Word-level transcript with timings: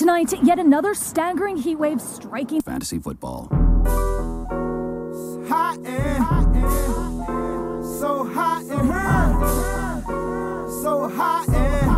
Tonight, 0.00 0.32
yet 0.42 0.58
another 0.58 0.94
staggering 0.94 1.58
heat 1.58 1.76
wave 1.76 2.00
striking 2.00 2.62
fantasy 2.62 2.98
football. 2.98 3.48
Hot 5.46 5.76
and, 5.84 6.24
hot 6.24 6.46
and 6.56 7.84
so 7.84 8.24
hot 8.24 8.62
and 8.62 8.90
hot, 8.90 10.02
so 10.82 11.06
hot 11.06 11.46
and. 11.50 11.90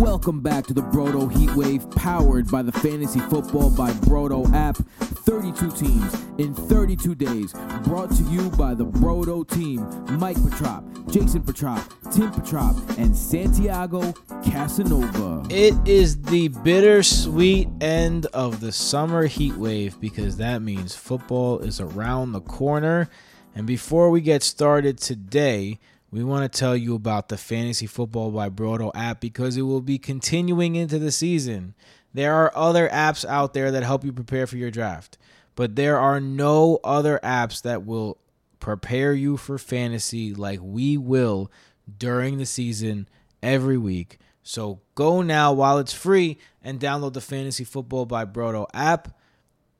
Welcome 0.00 0.40
back 0.40 0.66
to 0.66 0.74
the 0.74 0.82
Broto 0.82 1.30
Heatwave, 1.30 1.94
powered 1.94 2.50
by 2.50 2.62
the 2.62 2.72
Fantasy 2.72 3.20
Football 3.20 3.70
by 3.70 3.92
Broto 3.92 4.52
app. 4.52 4.78
32 5.24 5.70
teams 5.72 6.14
in 6.38 6.54
32 6.54 7.14
days, 7.14 7.52
brought 7.84 8.10
to 8.16 8.22
you 8.24 8.50
by 8.50 8.74
the 8.74 8.86
Broto 8.86 9.48
team 9.48 9.86
Mike 10.18 10.36
Petrop, 10.48 10.84
Jason 11.10 11.42
Petrop, 11.42 11.82
Tim 12.10 12.30
Petrop, 12.32 12.76
and 12.98 13.16
Santiago 13.16 14.12
Casanova. 14.44 15.46
It 15.50 15.74
is 15.86 16.20
the 16.22 16.48
bittersweet 16.48 17.68
end 17.80 18.26
of 18.26 18.60
the 18.60 18.72
summer 18.72 19.26
heat 19.26 19.54
wave 19.54 20.00
because 20.00 20.36
that 20.38 20.62
means 20.62 20.94
football 20.94 21.58
is 21.60 21.80
around 21.80 22.32
the 22.32 22.40
corner. 22.40 23.08
And 23.54 23.66
before 23.66 24.10
we 24.10 24.20
get 24.20 24.42
started 24.42 24.98
today, 24.98 25.78
we 26.10 26.24
want 26.24 26.50
to 26.50 26.58
tell 26.58 26.76
you 26.76 26.94
about 26.94 27.28
the 27.28 27.36
Fantasy 27.36 27.86
Football 27.86 28.32
by 28.32 28.48
Broto 28.48 28.90
app 28.94 29.20
because 29.20 29.56
it 29.56 29.62
will 29.62 29.80
be 29.80 29.98
continuing 29.98 30.74
into 30.74 30.98
the 30.98 31.12
season. 31.12 31.74
There 32.12 32.34
are 32.34 32.52
other 32.56 32.88
apps 32.88 33.24
out 33.24 33.54
there 33.54 33.70
that 33.70 33.82
help 33.82 34.04
you 34.04 34.12
prepare 34.12 34.46
for 34.46 34.56
your 34.56 34.70
draft, 34.70 35.16
but 35.54 35.76
there 35.76 35.98
are 35.98 36.20
no 36.20 36.80
other 36.82 37.20
apps 37.22 37.62
that 37.62 37.86
will 37.86 38.18
prepare 38.58 39.12
you 39.14 39.36
for 39.36 39.58
fantasy 39.58 40.34
like 40.34 40.60
we 40.62 40.96
will 40.96 41.50
during 41.98 42.38
the 42.38 42.46
season 42.46 43.08
every 43.42 43.78
week. 43.78 44.18
So 44.42 44.80
go 44.94 45.22
now 45.22 45.52
while 45.52 45.78
it's 45.78 45.92
free 45.92 46.38
and 46.62 46.80
download 46.80 47.12
the 47.12 47.20
Fantasy 47.20 47.64
Football 47.64 48.06
by 48.06 48.24
Broto 48.24 48.66
app. 48.74 49.16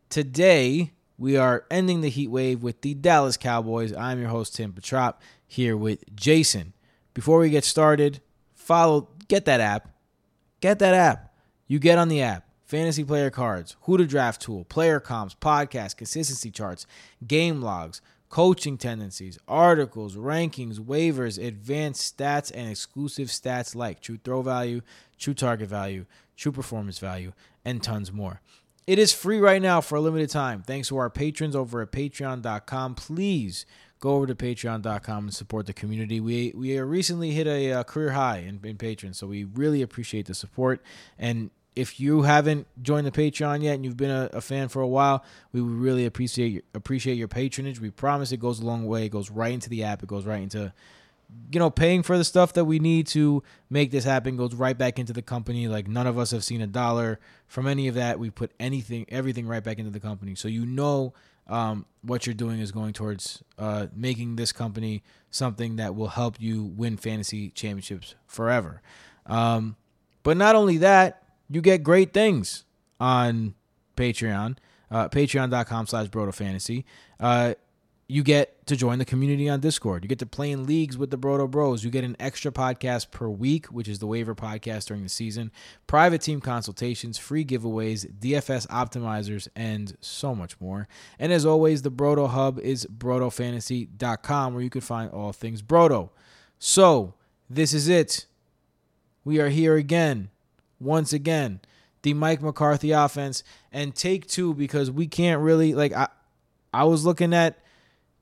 Today, 0.09 0.93
we 1.19 1.37
are 1.37 1.65
ending 1.71 2.01
the 2.01 2.11
heat 2.11 2.29
wave 2.29 2.63
with 2.63 2.81
the 2.81 2.95
Dallas 2.95 3.37
Cowboys. 3.37 3.93
I'm 3.93 4.21
your 4.21 4.31
host, 4.31 4.57
Tim 4.57 4.73
Petrop, 4.73 5.21
here 5.47 5.77
with 5.77 6.05
Jason. 6.15 6.75
Before 7.15 7.39
we 7.39 7.51
get 7.51 7.65
started, 7.65 8.21
follow, 8.55 9.09
get 9.29 9.45
that 9.45 9.61
app. 9.61 9.95
Get 10.61 10.79
that 10.79 10.95
app. 10.95 11.30
You 11.71 11.79
get 11.79 11.99
on 11.99 12.09
the 12.09 12.21
app. 12.21 12.49
Fantasy 12.65 13.05
player 13.05 13.31
cards, 13.31 13.77
who 13.83 13.97
to 13.97 14.05
draft 14.05 14.43
tool, 14.43 14.65
player 14.65 14.99
comps, 14.99 15.37
podcast, 15.37 15.97
consistency 15.97 16.51
charts, 16.51 16.85
game 17.25 17.63
logs, 17.63 18.01
coaching 18.29 18.77
tendencies, 18.77 19.39
articles, 19.47 20.17
rankings, 20.17 20.81
waivers, 20.81 21.41
advanced 21.41 22.19
stats, 22.19 22.51
and 22.53 22.69
exclusive 22.69 23.29
stats 23.29 23.77
like 23.77 24.01
true 24.01 24.19
throw 24.25 24.43
value, 24.43 24.81
true 25.17 25.33
target 25.33 25.69
value, 25.69 26.07
true 26.37 26.51
performance 26.51 26.99
value, 26.99 27.33
and 27.65 27.85
tons 27.85 28.11
more. 28.11 28.41
It 28.89 28.99
is 28.99 29.13
free 29.13 29.39
right 29.39 29.63
now 29.63 29.81
for 29.81 29.95
a 29.95 30.01
limited 30.01 30.31
time. 30.31 30.63
Thanks 30.63 30.89
to 30.89 30.97
our 30.97 31.09
patrons 31.09 31.55
over 31.55 31.83
at 31.83 31.93
patreon.com. 31.93 32.97
Please 32.97 33.65
go 34.01 34.15
over 34.15 34.27
to 34.27 34.35
patreon.com 34.35 35.25
and 35.25 35.35
support 35.35 35.67
the 35.67 35.73
community. 35.73 36.19
We 36.19 36.53
we 36.57 36.77
recently 36.81 37.31
hit 37.31 37.47
a, 37.47 37.71
a 37.71 37.85
career 37.85 38.11
high 38.11 38.39
in, 38.39 38.59
in 38.65 38.77
patrons, 38.77 39.19
so 39.19 39.29
we 39.29 39.45
really 39.45 39.83
appreciate 39.83 40.27
the 40.27 40.35
support. 40.35 40.83
And 41.17 41.51
if 41.81 41.99
you 41.99 42.23
haven't 42.23 42.67
joined 42.83 43.07
the 43.07 43.11
Patreon 43.11 43.63
yet 43.63 43.75
and 43.75 43.85
you've 43.85 43.97
been 43.97 44.11
a, 44.11 44.29
a, 44.35 44.41
fan 44.43 44.69
for 44.69 44.83
a 44.83 44.87
while, 44.87 45.25
we 45.51 45.63
would 45.63 45.73
really 45.73 46.05
appreciate 46.05 46.49
your, 46.49 46.63
appreciate 46.75 47.15
your 47.15 47.27
patronage. 47.27 47.81
We 47.81 47.91
promise 47.91 48.33
it 48.33 48.37
goes 48.37 48.61
a 48.61 48.67
long 48.67 48.87
way. 48.87 49.07
It 49.07 49.09
goes 49.09 49.31
right 49.31 49.53
into 49.53 49.71
the 49.71 49.85
app. 49.85 50.03
It 50.03 50.07
goes 50.07 50.27
right 50.27 50.43
into 50.43 50.75
you 51.53 51.61
know 51.61 51.71
paying 51.71 52.03
for 52.03 52.19
the 52.19 52.25
stuff 52.25 52.53
that 52.55 52.65
we 52.65 52.81
need 52.81 53.07
to 53.07 53.43
make 53.71 53.91
this 53.93 54.05
happen. 54.05 54.37
Goes 54.37 54.55
right 54.55 54.77
back 54.77 54.99
into 54.99 55.15
the 55.15 55.23
company. 55.23 55.69
Like 55.69 55.89
none 55.89 56.07
of 56.07 56.19
us 56.19 56.33
have 56.33 56.45
seen 56.45 56.61
a 56.61 56.67
dollar 56.67 57.19
from 57.47 57.67
any 57.67 57.89
of 57.89 57.95
that. 57.95 58.19
We 58.19 58.29
put 58.29 58.53
anything, 58.61 59.07
everything 59.09 59.47
right 59.47 59.65
back 59.65 59.79
into 59.79 59.91
the 59.91 60.01
company. 60.01 60.35
So 60.35 60.49
you 60.49 60.67
know 60.67 61.15
um, 61.47 61.87
what 62.03 62.27
you're 62.27 62.35
doing 62.35 62.61
is 62.61 62.73
going 62.73 62.93
towards 62.93 63.43
uh, 63.59 63.87
making 63.97 64.37
this 64.37 64.53
company 64.53 65.03
something 65.31 65.77
that 65.77 65.95
will 65.95 66.09
help 66.09 66.37
you 66.39 66.65
win 66.65 66.99
fantasy 66.99 67.49
championships 67.51 68.17
forever. 68.27 68.83
Um, 69.25 69.77
but 70.23 70.37
not 70.37 70.55
only 70.55 70.77
that 70.79 71.23
you 71.51 71.61
get 71.61 71.83
great 71.83 72.13
things 72.13 72.65
on 73.01 73.55
Patreon, 73.97 74.57
uh, 74.91 75.09
patreon.com 75.09 75.87
slash 75.87 76.09
brotofantasy. 76.09 76.85
Uh, 77.19 77.55
you 78.07 78.25
get 78.25 78.67
to 78.67 78.75
join 78.75 78.99
the 78.99 79.05
community 79.05 79.49
on 79.49 79.61
Discord. 79.61 80.03
You 80.03 80.09
get 80.09 80.19
to 80.19 80.27
play 80.27 80.51
in 80.51 80.67
leagues 80.67 80.99
with 80.99 81.11
the 81.11 81.19
Broto 81.19 81.49
Bros. 81.49 81.85
You 81.85 81.91
get 81.91 82.03
an 82.03 82.17
extra 82.19 82.51
podcast 82.51 83.13
per 83.13 83.29
week, 83.29 83.67
which 83.67 83.87
is 83.87 84.01
the 84.01 84.07
waiver 84.07 84.35
podcast 84.35 84.87
during 84.87 85.05
the 85.05 85.09
season, 85.09 85.53
private 85.87 86.21
team 86.21 86.41
consultations, 86.41 87.19
free 87.19 87.45
giveaways, 87.45 88.13
DFS 88.19 88.67
optimizers, 88.67 89.47
and 89.55 89.97
so 90.01 90.35
much 90.35 90.61
more. 90.61 90.89
And 91.21 91.33
as 91.33 91.47
always, 91.47 91.83
the 91.83 91.93
Broto 91.93 92.29
Hub 92.29 92.59
is 92.59 92.85
brotofantasy.com 92.87 94.55
where 94.55 94.63
you 94.63 94.71
can 94.71 94.81
find 94.81 95.13
all 95.13 95.33
things 95.33 95.63
Broto. 95.63 96.11
So, 96.59 97.15
this 97.49 97.73
is 97.73 97.89
it. 97.89 98.27
We 99.25 99.41
are 99.41 99.51
here 99.51 99.77
again 99.77 100.31
once 100.81 101.13
again 101.13 101.61
the 102.03 102.15
Mike 102.15 102.43
McCarthy 102.43 102.93
offense 102.93 103.43
and 103.73 103.95
take 103.95 104.27
two 104.27 104.55
because 104.55 104.91
we 104.91 105.07
can't 105.07 105.41
really 105.41 105.75
like 105.75 105.93
I 105.93 106.09
I 106.73 106.85
was 106.85 107.05
looking 107.05 107.35
at 107.35 107.59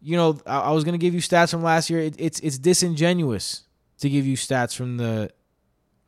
you 0.00 0.16
know 0.16 0.38
I, 0.46 0.60
I 0.60 0.70
was 0.72 0.84
gonna 0.84 0.98
give 0.98 1.14
you 1.14 1.20
stats 1.20 1.50
from 1.50 1.62
last 1.62 1.91
year. 1.91 2.00
It, 2.00 2.16
it's 2.18 2.41
it's 2.41 2.58
disingenuous 2.58 3.64
to 3.98 4.08
give 4.08 4.26
you 4.26 4.36
stats 4.36 4.74
from 4.74 4.97
the 4.97 5.30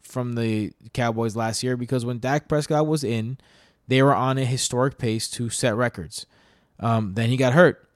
from 0.02 0.34
the 0.34 0.72
Cowboys 0.92 1.36
last 1.36 1.62
year 1.62 1.76
because 1.76 2.04
when 2.04 2.18
Dak 2.18 2.48
Prescott 2.48 2.86
was 2.86 3.04
in, 3.04 3.38
they 3.86 4.02
were 4.02 4.14
on 4.14 4.38
a 4.38 4.44
historic 4.44 4.98
pace 4.98 5.28
to 5.30 5.48
set 5.48 5.76
records. 5.76 6.26
Um, 6.80 7.14
then 7.14 7.28
he 7.28 7.36
got 7.36 7.52
hurt. 7.52 7.86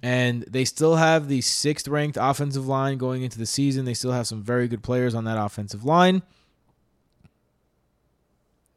And 0.00 0.44
they 0.44 0.64
still 0.64 0.94
have 0.94 1.26
the 1.26 1.40
sixth 1.40 1.88
ranked 1.88 2.16
offensive 2.20 2.68
line 2.68 2.98
going 2.98 3.22
into 3.22 3.36
the 3.36 3.46
season. 3.46 3.84
They 3.84 3.94
still 3.94 4.12
have 4.12 4.28
some 4.28 4.44
very 4.44 4.68
good 4.68 4.82
players 4.82 5.12
on 5.12 5.24
that 5.24 5.36
offensive 5.36 5.84
line 5.84 6.22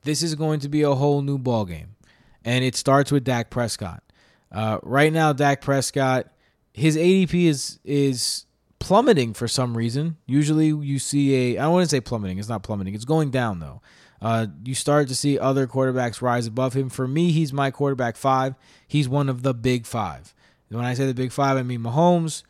this 0.03 0.23
is 0.23 0.35
going 0.35 0.59
to 0.61 0.69
be 0.69 0.81
a 0.81 0.93
whole 0.93 1.21
new 1.21 1.37
ball 1.37 1.65
game, 1.65 1.95
and 2.43 2.63
it 2.63 2.75
starts 2.75 3.11
with 3.11 3.23
Dak 3.23 3.49
Prescott. 3.49 4.03
Uh, 4.51 4.79
right 4.83 5.13
now, 5.13 5.33
Dak 5.33 5.61
Prescott, 5.61 6.27
his 6.73 6.97
ADP 6.97 7.45
is 7.45 7.79
is 7.83 8.45
plummeting 8.79 9.33
for 9.33 9.47
some 9.47 9.77
reason. 9.77 10.17
Usually, 10.25 10.67
you 10.67 10.99
see 10.99 11.55
a 11.55 11.59
I 11.59 11.63
don't 11.63 11.73
want 11.73 11.89
to 11.89 11.95
say 11.95 12.01
plummeting. 12.01 12.39
It's 12.39 12.49
not 12.49 12.63
plummeting. 12.63 12.95
It's 12.95 13.05
going 13.05 13.31
down 13.31 13.59
though. 13.59 13.81
Uh, 14.21 14.47
you 14.63 14.75
start 14.75 15.07
to 15.07 15.15
see 15.15 15.39
other 15.39 15.65
quarterbacks 15.65 16.21
rise 16.21 16.45
above 16.45 16.73
him. 16.73 16.89
For 16.89 17.07
me, 17.07 17.31
he's 17.31 17.51
my 17.51 17.71
quarterback 17.71 18.15
five. 18.15 18.53
He's 18.87 19.09
one 19.09 19.29
of 19.29 19.41
the 19.41 19.53
big 19.53 19.87
five. 19.87 20.35
When 20.69 20.85
I 20.85 20.93
say 20.93 21.05
the 21.05 21.13
big 21.13 21.31
five, 21.31 21.57
I 21.57 21.63
mean 21.63 21.81
Mahomes, 21.81 22.43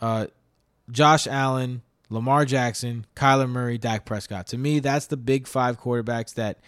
uh, 0.00 0.26
Josh 0.90 1.26
Allen, 1.26 1.82
Lamar 2.10 2.44
Jackson, 2.44 3.06
Kyler 3.14 3.48
Murray, 3.48 3.78
Dak 3.78 4.04
Prescott. 4.04 4.48
To 4.48 4.58
me, 4.58 4.80
that's 4.80 5.06
the 5.06 5.16
big 5.16 5.46
five 5.46 5.80
quarterbacks 5.80 6.34
that 6.34 6.58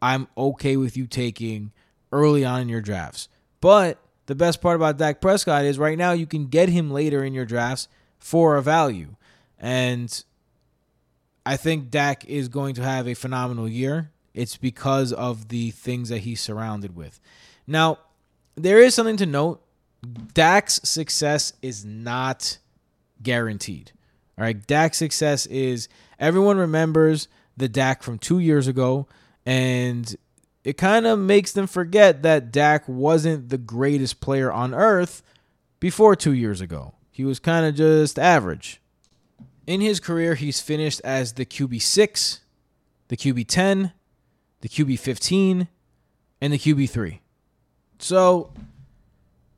I'm 0.00 0.26
okay 0.36 0.76
with 0.76 0.96
you 0.96 1.06
taking 1.06 1.72
early 2.10 2.44
on 2.44 2.62
in 2.62 2.68
your 2.68 2.80
drafts. 2.80 3.28
But 3.60 3.98
the 4.24 4.34
best 4.34 4.60
part 4.60 4.76
about 4.76 4.96
Dak 4.96 5.20
Prescott 5.20 5.64
is 5.64 5.78
right 5.78 5.98
now 5.98 6.12
you 6.12 6.26
can 6.26 6.46
get 6.46 6.70
him 6.70 6.90
later 6.90 7.22
in 7.22 7.34
your 7.34 7.44
drafts 7.44 7.88
for 8.18 8.56
a 8.56 8.62
value. 8.62 9.16
And 9.58 10.24
I 11.44 11.56
think 11.56 11.90
Dak 11.90 12.24
is 12.24 12.48
going 12.48 12.74
to 12.76 12.82
have 12.82 13.06
a 13.06 13.14
phenomenal 13.14 13.68
year. 13.68 14.10
It's 14.34 14.56
because 14.56 15.12
of 15.12 15.48
the 15.48 15.70
things 15.70 16.08
that 16.08 16.18
he's 16.18 16.40
surrounded 16.40 16.96
with. 16.96 17.20
Now, 17.66 17.98
there 18.54 18.78
is 18.78 18.94
something 18.94 19.16
to 19.18 19.26
note. 19.26 19.62
Dak's 20.34 20.80
success 20.84 21.52
is 21.62 21.84
not 21.84 22.58
guaranteed. 23.22 23.92
All 24.38 24.44
right, 24.44 24.66
Dak's 24.66 24.98
success 24.98 25.46
is 25.46 25.88
everyone 26.18 26.58
remembers 26.58 27.28
the 27.56 27.68
Dak 27.68 28.02
from 28.02 28.18
two 28.18 28.38
years 28.38 28.68
ago, 28.68 29.06
and 29.46 30.14
it 30.62 30.76
kind 30.76 31.06
of 31.06 31.18
makes 31.18 31.52
them 31.52 31.66
forget 31.66 32.22
that 32.22 32.52
Dak 32.52 32.86
wasn't 32.86 33.48
the 33.48 33.56
greatest 33.56 34.20
player 34.20 34.52
on 34.52 34.74
earth 34.74 35.22
before 35.80 36.14
two 36.14 36.34
years 36.34 36.60
ago. 36.60 36.94
He 37.10 37.24
was 37.24 37.38
kind 37.38 37.64
of 37.64 37.74
just 37.74 38.18
average. 38.18 38.80
In 39.66 39.80
his 39.80 40.00
career, 40.00 40.34
he's 40.34 40.60
finished 40.60 41.00
as 41.02 41.32
the 41.32 41.46
QB 41.46 41.80
6, 41.80 42.40
the 43.08 43.16
QB 43.16 43.46
10, 43.48 43.92
the 44.60 44.68
QB 44.68 44.98
15, 44.98 45.68
and 46.42 46.52
the 46.52 46.58
QB 46.58 46.90
3. 46.90 47.22
So 47.98 48.52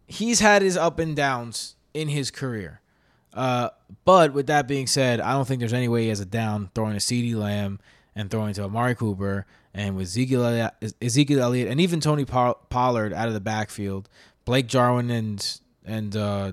he's 0.06 0.38
had 0.38 0.62
his 0.62 0.76
up 0.76 1.00
and 1.00 1.17
downs 1.17 1.75
in 1.93 2.08
his 2.08 2.31
career. 2.31 2.81
Uh, 3.35 3.71
but 4.05 4.33
with 4.33 4.47
that 4.47 4.67
being 4.67 4.87
said, 4.87 5.21
I 5.21 5.33
don't 5.33 5.47
think 5.47 5.61
there's 5.61 5.73
any 5.73 5.89
way 5.89 6.05
he 6.05 6.09
has 6.09 6.21
a 6.21 6.25
down 6.25 6.71
throwing 6.75 6.95
a 6.95 6.99
CeeDee 6.99 7.35
Lamb 7.35 7.79
and 8.15 8.31
throwing 8.31 8.55
to 8.55 8.65
Amari 8.65 8.95
Cooper 8.95 9.47
and 9.75 9.97
with 9.97 10.07
Ezekiel 10.07 10.45
Elliott, 10.45 10.95
Ezekiel 11.01 11.41
Elliott 11.41 11.69
and 11.69 11.81
even 11.81 12.01
Tony 12.01 12.25
Pollard 12.25 13.13
out 13.13 13.29
of 13.29 13.35
the 13.35 13.41
backfield, 13.41 14.09
Blake 14.45 14.67
Jarwin 14.67 15.11
and 15.11 15.61
and 15.85 16.17
uh, 16.17 16.53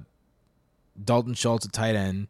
Dalton 1.04 1.33
Schultz 1.33 1.66
at 1.66 1.74
tight 1.74 1.95
end. 1.95 2.27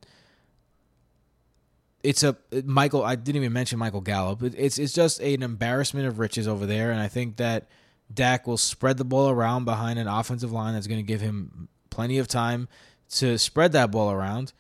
it's 2.04 2.24
a 2.24 2.38
Michael. 2.64 3.04
I 3.04 3.16
didn't 3.16 3.38
even 3.38 3.54
mention 3.54 3.80
Michael 3.80 4.02
Gallup. 4.02 4.44
It's 4.44 4.78
it's 4.78 4.94
just 4.94 5.20
an 5.22 5.44
embarrassment 5.44 6.08
of 6.08 6.20
riches 6.20 6.48
over 6.48 6.66
there, 6.66 6.92
and 6.92 7.02
I 7.02 7.08
think 7.08 7.38
that 7.38 7.68
Dak 8.14 8.48
will 8.48 8.58
spread 8.58 8.98
the 8.98 9.06
ball 9.06 9.30
around 9.30 9.66
behind 9.66 10.00
an 10.00 10.08
offensive 10.08 10.52
line 10.52 10.74
that's 10.74 10.88
going 10.88 11.00
to 11.00 11.08
give 11.08 11.22
him 11.22 11.68
plenty 11.90 12.18
of 12.20 12.28
time 12.28 12.68
to 13.12 13.38
spread 13.38 13.72
that 13.74 13.92
ball 13.92 14.12
around. 14.12 14.54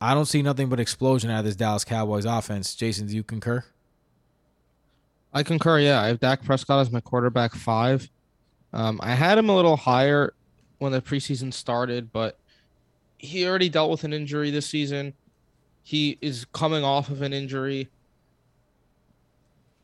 I 0.00 0.14
don't 0.14 0.26
see 0.26 0.42
nothing 0.42 0.68
but 0.68 0.78
explosion 0.78 1.30
out 1.30 1.40
of 1.40 1.44
this 1.44 1.56
Dallas 1.56 1.84
Cowboys 1.84 2.24
offense. 2.24 2.74
Jason, 2.74 3.06
do 3.06 3.14
you 3.14 3.24
concur? 3.24 3.64
I 5.32 5.42
concur. 5.42 5.80
Yeah, 5.80 6.00
I 6.00 6.06
have 6.06 6.20
Dak 6.20 6.44
Prescott 6.44 6.80
as 6.80 6.90
my 6.90 7.00
quarterback 7.00 7.54
five. 7.54 8.08
Um, 8.72 9.00
I 9.02 9.14
had 9.14 9.38
him 9.38 9.48
a 9.48 9.56
little 9.56 9.76
higher 9.76 10.34
when 10.78 10.92
the 10.92 11.02
preseason 11.02 11.52
started, 11.52 12.12
but 12.12 12.38
he 13.18 13.46
already 13.46 13.68
dealt 13.68 13.90
with 13.90 14.04
an 14.04 14.12
injury 14.12 14.50
this 14.50 14.66
season. 14.66 15.14
He 15.82 16.18
is 16.20 16.46
coming 16.52 16.84
off 16.84 17.10
of 17.10 17.22
an 17.22 17.32
injury, 17.32 17.88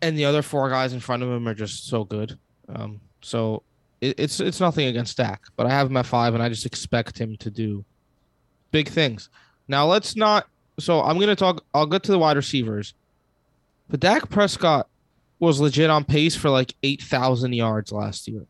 and 0.02 0.16
the 0.16 0.24
other 0.24 0.42
four 0.42 0.68
guys 0.70 0.92
in 0.92 1.00
front 1.00 1.22
of 1.22 1.30
him 1.30 1.48
are 1.48 1.54
just 1.54 1.88
so 1.88 2.04
good. 2.04 2.38
Um, 2.68 3.00
so 3.20 3.62
it, 4.00 4.14
it's 4.18 4.38
it's 4.38 4.60
nothing 4.60 4.86
against 4.86 5.16
Dak, 5.16 5.42
but 5.56 5.66
I 5.66 5.70
have 5.70 5.88
him 5.88 5.96
at 5.96 6.06
five, 6.06 6.34
and 6.34 6.42
I 6.42 6.48
just 6.48 6.66
expect 6.66 7.18
him 7.18 7.36
to 7.38 7.50
do 7.50 7.84
big 8.74 8.88
things. 8.88 9.30
Now 9.68 9.86
let's 9.86 10.16
not. 10.16 10.48
So 10.80 11.00
I'm 11.00 11.20
gonna 11.20 11.36
talk. 11.36 11.64
I'll 11.72 11.86
get 11.86 12.02
to 12.02 12.12
the 12.12 12.18
wide 12.18 12.36
receivers, 12.36 12.92
but 13.88 14.00
Dak 14.00 14.28
Prescott 14.28 14.88
was 15.38 15.60
legit 15.60 15.90
on 15.90 16.04
pace 16.04 16.34
for 16.34 16.50
like 16.50 16.74
eight 16.82 17.00
thousand 17.00 17.52
yards 17.52 17.92
last 17.92 18.26
year. 18.26 18.46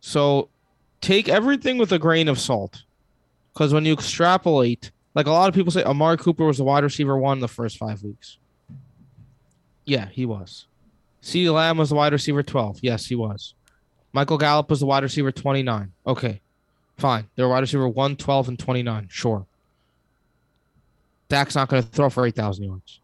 So 0.00 0.50
take 1.00 1.30
everything 1.30 1.78
with 1.78 1.90
a 1.92 1.98
grain 1.98 2.28
of 2.28 2.38
salt, 2.38 2.82
because 3.54 3.72
when 3.72 3.86
you 3.86 3.94
extrapolate, 3.94 4.90
like 5.14 5.26
a 5.26 5.30
lot 5.30 5.48
of 5.48 5.54
people 5.54 5.72
say, 5.72 5.82
Amari 5.82 6.18
Cooper 6.18 6.44
was 6.44 6.58
the 6.58 6.64
wide 6.64 6.84
receiver 6.84 7.16
one 7.16 7.40
the 7.40 7.48
first 7.48 7.78
five 7.78 8.02
weeks. 8.02 8.36
Yeah, 9.86 10.08
he 10.10 10.26
was. 10.26 10.66
CeeDee 11.22 11.52
Lamb 11.52 11.78
was 11.78 11.88
the 11.88 11.94
wide 11.94 12.12
receiver 12.12 12.42
12. 12.42 12.80
Yes, 12.82 13.06
he 13.06 13.14
was. 13.14 13.54
Michael 14.12 14.36
Gallup 14.36 14.68
was 14.68 14.80
the 14.80 14.86
wide 14.86 15.02
receiver 15.02 15.32
29. 15.32 15.92
Okay, 16.06 16.42
fine. 16.98 17.26
They're 17.36 17.48
wide 17.48 17.60
receiver 17.60 17.88
1, 17.88 18.16
12, 18.16 18.48
and 18.48 18.58
29. 18.58 19.08
Sure. 19.10 19.46
Dak's 21.28 21.54
not 21.54 21.68
going 21.68 21.82
to 21.82 21.88
throw 21.88 22.10
for 22.10 22.26
8,000 22.26 22.64
yards. 22.64 23.00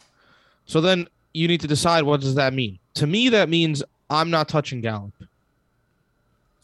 So 0.67 0.81
then 0.81 1.09
you 1.33 1.49
need 1.49 1.61
to 1.61 1.67
decide 1.67 2.05
what 2.05 2.21
does 2.21 2.35
that 2.37 2.55
mean? 2.55 2.79
To 2.95 3.07
me, 3.07 3.29
that 3.29 3.49
means 3.49 3.83
I'm 4.09 4.31
not 4.31 4.49
touching 4.49 4.81
Gallup. 4.81 5.13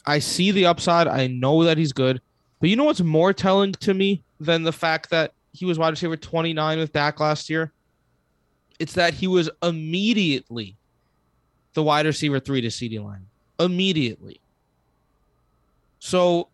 I 0.05 0.19
see 0.19 0.51
the 0.51 0.65
upside. 0.65 1.07
I 1.07 1.27
know 1.27 1.63
that 1.63 1.77
he's 1.77 1.93
good. 1.93 2.21
But 2.59 2.69
you 2.69 2.75
know 2.75 2.85
what's 2.85 3.01
more 3.01 3.33
telling 3.33 3.73
to 3.73 3.93
me 3.93 4.23
than 4.39 4.63
the 4.63 4.71
fact 4.71 5.09
that 5.11 5.33
he 5.53 5.65
was 5.65 5.77
wide 5.77 5.89
receiver 5.89 6.17
29 6.17 6.79
with 6.79 6.93
Dak 6.93 7.19
last 7.19 7.49
year? 7.49 7.71
It's 8.79 8.93
that 8.93 9.13
he 9.13 9.27
was 9.27 9.49
immediately 9.61 10.75
the 11.73 11.83
wide 11.83 12.05
receiver 12.05 12.39
three 12.39 12.61
to 12.61 12.67
CeeDee 12.67 13.03
Lamb. 13.03 13.27
Immediately. 13.59 14.39
So 15.99 16.47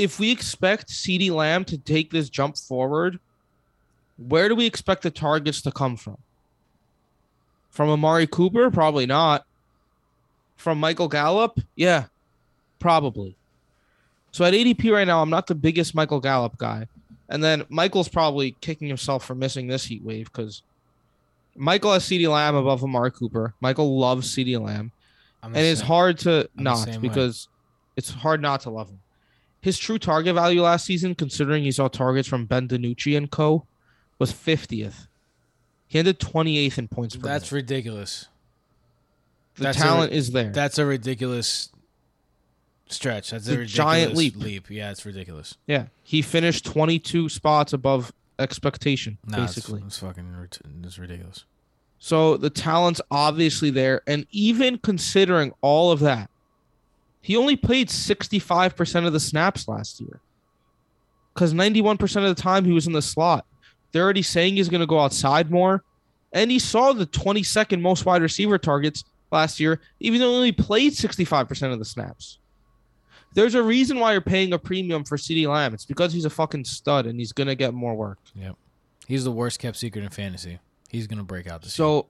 if 0.00 0.18
we 0.18 0.30
expect 0.30 0.88
CeeDee 0.88 1.30
Lamb 1.30 1.64
to 1.66 1.76
take 1.76 2.10
this 2.10 2.30
jump 2.30 2.56
forward, 2.56 3.18
where 4.16 4.48
do 4.48 4.54
we 4.54 4.64
expect 4.64 5.02
the 5.02 5.10
targets 5.10 5.60
to 5.62 5.70
come 5.70 5.96
from? 5.96 6.16
From 7.68 7.90
Amari 7.90 8.26
Cooper? 8.26 8.70
Probably 8.70 9.04
not. 9.04 9.44
From 10.56 10.80
Michael 10.80 11.08
Gallup? 11.08 11.60
Yeah, 11.76 12.06
probably. 12.78 13.36
So 14.32 14.44
at 14.44 14.54
ADP 14.54 14.90
right 14.90 15.06
now, 15.06 15.20
I'm 15.20 15.30
not 15.30 15.46
the 15.46 15.54
biggest 15.54 15.94
Michael 15.94 16.20
Gallup 16.20 16.56
guy. 16.56 16.86
And 17.28 17.44
then 17.44 17.64
Michael's 17.68 18.08
probably 18.08 18.52
kicking 18.62 18.88
himself 18.88 19.24
for 19.24 19.34
missing 19.34 19.66
this 19.66 19.84
heat 19.84 20.02
wave 20.02 20.32
because 20.32 20.62
Michael 21.54 21.92
has 21.92 22.04
CeeDee 22.04 22.28
Lamb 22.30 22.54
above 22.54 22.82
Amari 22.82 23.10
Cooper. 23.10 23.52
Michael 23.60 23.98
loves 23.98 24.34
CeeDee 24.34 24.58
Lamb. 24.60 24.92
I'm 25.42 25.54
And 25.54 25.64
it's 25.66 25.80
hard 25.82 26.18
to 26.20 26.48
the 26.56 26.62
not 26.62 26.76
same 26.76 26.94
way. 27.02 27.08
because 27.08 27.48
it's 27.96 28.10
hard 28.10 28.40
not 28.40 28.60
to 28.62 28.70
love 28.70 28.88
him. 28.88 29.00
His 29.60 29.78
true 29.78 29.98
target 29.98 30.34
value 30.34 30.62
last 30.62 30.86
season, 30.86 31.14
considering 31.14 31.62
he 31.64 31.72
saw 31.72 31.88
targets 31.88 32.26
from 32.28 32.46
Ben 32.46 32.66
DiNucci 32.68 33.16
and 33.16 33.30
co, 33.30 33.66
was 34.18 34.32
50th. 34.32 35.06
He 35.86 35.98
ended 35.98 36.18
28th 36.20 36.78
in 36.78 36.88
points 36.88 37.16
per 37.16 37.26
That's 37.26 37.50
game. 37.50 37.56
ridiculous. 37.56 38.28
The 39.56 39.64
that's 39.64 39.78
a- 39.78 39.82
talent 39.82 40.12
is 40.12 40.30
there. 40.30 40.50
That's 40.50 40.78
a 40.78 40.86
ridiculous 40.86 41.70
stretch. 42.88 43.30
That's 43.30 43.46
a, 43.48 43.50
a 43.50 43.58
ridiculous 43.58 43.72
giant 43.72 44.16
leap. 44.16 44.36
Leap. 44.36 44.70
Yeah, 44.70 44.90
it's 44.90 45.04
ridiculous. 45.04 45.56
yeah, 45.66 45.86
he 46.02 46.22
finished 46.22 46.64
22 46.64 47.28
spots 47.28 47.72
above 47.72 48.12
expectation, 48.38 49.18
Nah, 49.26 49.38
basically. 49.38 49.82
it's, 49.86 49.98
fucking 49.98 50.34
it's 50.84 50.98
ridiculous. 50.98 51.44
So 51.98 52.36
the 52.38 52.48
talent's 52.50 53.00
obviously 53.10 53.68
there. 53.70 54.00
And 54.06 54.26
even 54.30 54.78
considering 54.78 55.52
all 55.60 55.92
of 55.92 56.00
that, 56.00 56.30
he 57.20 57.36
only 57.36 57.56
played 57.56 57.88
65% 57.88 59.06
of 59.06 59.12
the 59.12 59.20
snaps 59.20 59.68
last 59.68 60.00
year. 60.00 60.20
Because 61.34 61.54
91% 61.54 62.00
of 62.28 62.34
the 62.34 62.40
time 62.40 62.64
he 62.64 62.72
was 62.72 62.86
in 62.86 62.92
the 62.92 63.02
slot. 63.02 63.46
They're 63.92 64.02
already 64.02 64.22
saying 64.22 64.56
he's 64.56 64.68
going 64.68 64.80
to 64.80 64.86
go 64.86 64.98
outside 65.00 65.50
more. 65.50 65.84
And 66.32 66.50
he 66.50 66.58
saw 66.58 66.92
the 66.92 67.06
22nd 67.06 67.80
most 67.80 68.06
wide 68.06 68.22
receiver 68.22 68.58
targets 68.58 69.04
last 69.32 69.58
year, 69.60 69.80
even 70.00 70.20
though 70.20 70.30
he 70.30 70.36
only 70.36 70.52
played 70.52 70.92
65% 70.92 71.72
of 71.72 71.78
the 71.78 71.84
snaps. 71.84 72.38
There's 73.34 73.54
a 73.54 73.62
reason 73.62 73.98
why 74.00 74.12
you're 74.12 74.20
paying 74.20 74.52
a 74.52 74.58
premium 74.58 75.04
for 75.04 75.16
CeeDee 75.16 75.46
Lamb. 75.48 75.74
It's 75.74 75.84
because 75.84 76.12
he's 76.12 76.24
a 76.24 76.30
fucking 76.30 76.64
stud 76.64 77.06
and 77.06 77.18
he's 77.18 77.32
going 77.32 77.46
to 77.46 77.54
get 77.54 77.74
more 77.74 77.94
work. 77.94 78.18
Yep. 78.34 78.56
He's 79.10 79.24
the 79.24 79.32
worst 79.32 79.58
kept 79.58 79.76
secret 79.76 80.04
in 80.04 80.10
fantasy. 80.10 80.60
He's 80.88 81.08
gonna 81.08 81.24
break 81.24 81.48
out 81.48 81.62
this 81.62 81.76
year. 81.76 81.84
So 81.84 82.06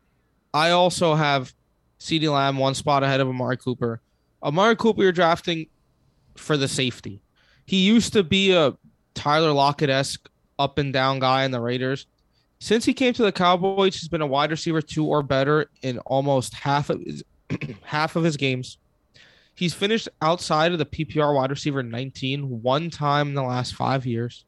I 0.52 0.72
also 0.72 1.14
have 1.14 1.54
CeeDee 1.98 2.30
Lamb 2.30 2.58
one 2.58 2.74
spot 2.74 3.02
ahead 3.02 3.20
of 3.20 3.28
Amari 3.28 3.56
Cooper. 3.56 4.02
Amari 4.42 4.76
Cooper, 4.76 5.02
you're 5.02 5.12
drafting 5.12 5.66
for 6.36 6.56
the 6.56 6.68
safety. 6.68 7.20
He 7.66 7.78
used 7.78 8.12
to 8.14 8.22
be 8.22 8.52
a 8.52 8.76
Tyler 9.14 9.52
Lockett 9.52 9.90
esque 9.90 10.28
up 10.58 10.78
and 10.78 10.92
down 10.92 11.18
guy 11.18 11.44
in 11.44 11.50
the 11.50 11.60
Raiders. 11.60 12.06
Since 12.58 12.84
he 12.84 12.92
came 12.92 13.14
to 13.14 13.22
the 13.22 13.32
Cowboys, 13.32 13.96
he's 13.96 14.08
been 14.08 14.22
a 14.22 14.26
wide 14.26 14.50
receiver 14.50 14.82
two 14.82 15.06
or 15.06 15.22
better 15.22 15.70
in 15.82 15.98
almost 16.00 16.54
half 16.54 16.90
of 16.90 17.00
his 17.00 17.22
half 17.82 18.16
of 18.16 18.24
his 18.24 18.36
games. 18.36 18.78
He's 19.54 19.74
finished 19.74 20.08
outside 20.22 20.72
of 20.72 20.78
the 20.78 20.86
PPR 20.86 21.34
wide 21.34 21.50
receiver 21.50 21.82
19 21.82 22.62
one 22.62 22.90
time 22.90 23.28
in 23.28 23.34
the 23.34 23.42
last 23.42 23.74
five 23.74 24.06
years. 24.06 24.44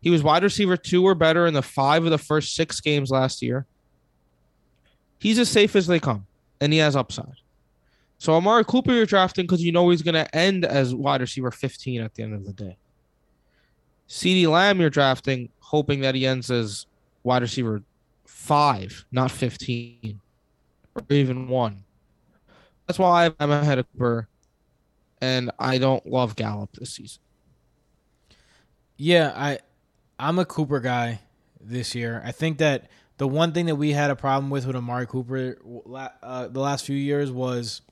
He 0.00 0.10
was 0.10 0.22
wide 0.22 0.42
receiver 0.42 0.76
two 0.76 1.02
or 1.02 1.14
better 1.14 1.46
in 1.46 1.54
the 1.54 1.62
five 1.62 2.04
of 2.04 2.10
the 2.10 2.18
first 2.18 2.54
six 2.54 2.80
games 2.80 3.10
last 3.10 3.42
year. 3.42 3.66
He's 5.18 5.38
as 5.38 5.48
safe 5.48 5.74
as 5.74 5.86
they 5.86 5.98
come, 5.98 6.26
and 6.60 6.72
he 6.72 6.78
has 6.78 6.94
upside. 6.94 7.36
So 8.18 8.34
Amari 8.34 8.64
Cooper, 8.64 8.92
you're 8.92 9.06
drafting 9.06 9.44
because 9.44 9.62
you 9.62 9.72
know 9.72 9.90
he's 9.90 10.02
going 10.02 10.14
to 10.14 10.34
end 10.34 10.64
as 10.64 10.94
wide 10.94 11.20
receiver 11.20 11.50
15 11.50 12.00
at 12.00 12.14
the 12.14 12.22
end 12.22 12.34
of 12.34 12.44
the 12.44 12.52
day. 12.52 12.76
CeeDee 14.08 14.48
Lamb, 14.48 14.80
you're 14.80 14.90
drafting 14.90 15.50
hoping 15.58 16.00
that 16.00 16.14
he 16.14 16.26
ends 16.26 16.50
as 16.50 16.86
wide 17.24 17.42
receiver 17.42 17.82
five, 18.24 19.04
not 19.10 19.30
15, 19.30 20.20
or 20.94 21.02
even 21.10 21.48
one. 21.48 21.84
That's 22.86 22.98
why 22.98 23.32
I'm 23.40 23.50
ahead 23.50 23.78
of 23.78 23.92
Cooper, 23.92 24.28
and 25.20 25.50
I 25.58 25.78
don't 25.78 26.06
love 26.06 26.36
Gallup 26.36 26.72
this 26.74 26.94
season. 26.94 27.20
Yeah, 28.96 29.32
I 29.34 29.58
I'm 30.18 30.38
a 30.38 30.44
Cooper 30.44 30.80
guy 30.80 31.20
this 31.60 31.94
year. 31.94 32.22
I 32.24 32.32
think 32.32 32.58
that 32.58 32.88
the 33.18 33.26
one 33.26 33.52
thing 33.52 33.66
that 33.66 33.76
we 33.76 33.90
had 33.90 34.10
a 34.10 34.16
problem 34.16 34.50
with 34.50 34.66
with 34.66 34.76
Amari 34.76 35.06
Cooper 35.06 35.58
uh, 36.22 36.48
the 36.48 36.60
last 36.60 36.84
few 36.84 36.96
years 36.96 37.30
was 37.30 37.82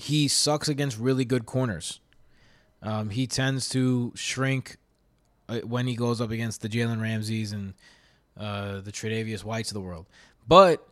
he 0.00 0.28
sucks 0.28 0.66
against 0.66 0.98
really 0.98 1.26
good 1.26 1.44
corners. 1.44 2.00
Um, 2.82 3.10
he 3.10 3.26
tends 3.26 3.68
to 3.70 4.12
shrink 4.14 4.78
uh, 5.46 5.58
when 5.58 5.86
he 5.86 5.94
goes 5.94 6.22
up 6.22 6.30
against 6.30 6.62
the 6.62 6.70
Jalen 6.70 7.02
Ramseys 7.02 7.52
and 7.52 7.74
uh, 8.38 8.80
the 8.80 8.90
Tre'Davious 8.90 9.44
Whites 9.44 9.70
of 9.70 9.74
the 9.74 9.80
world. 9.82 10.06
But 10.48 10.88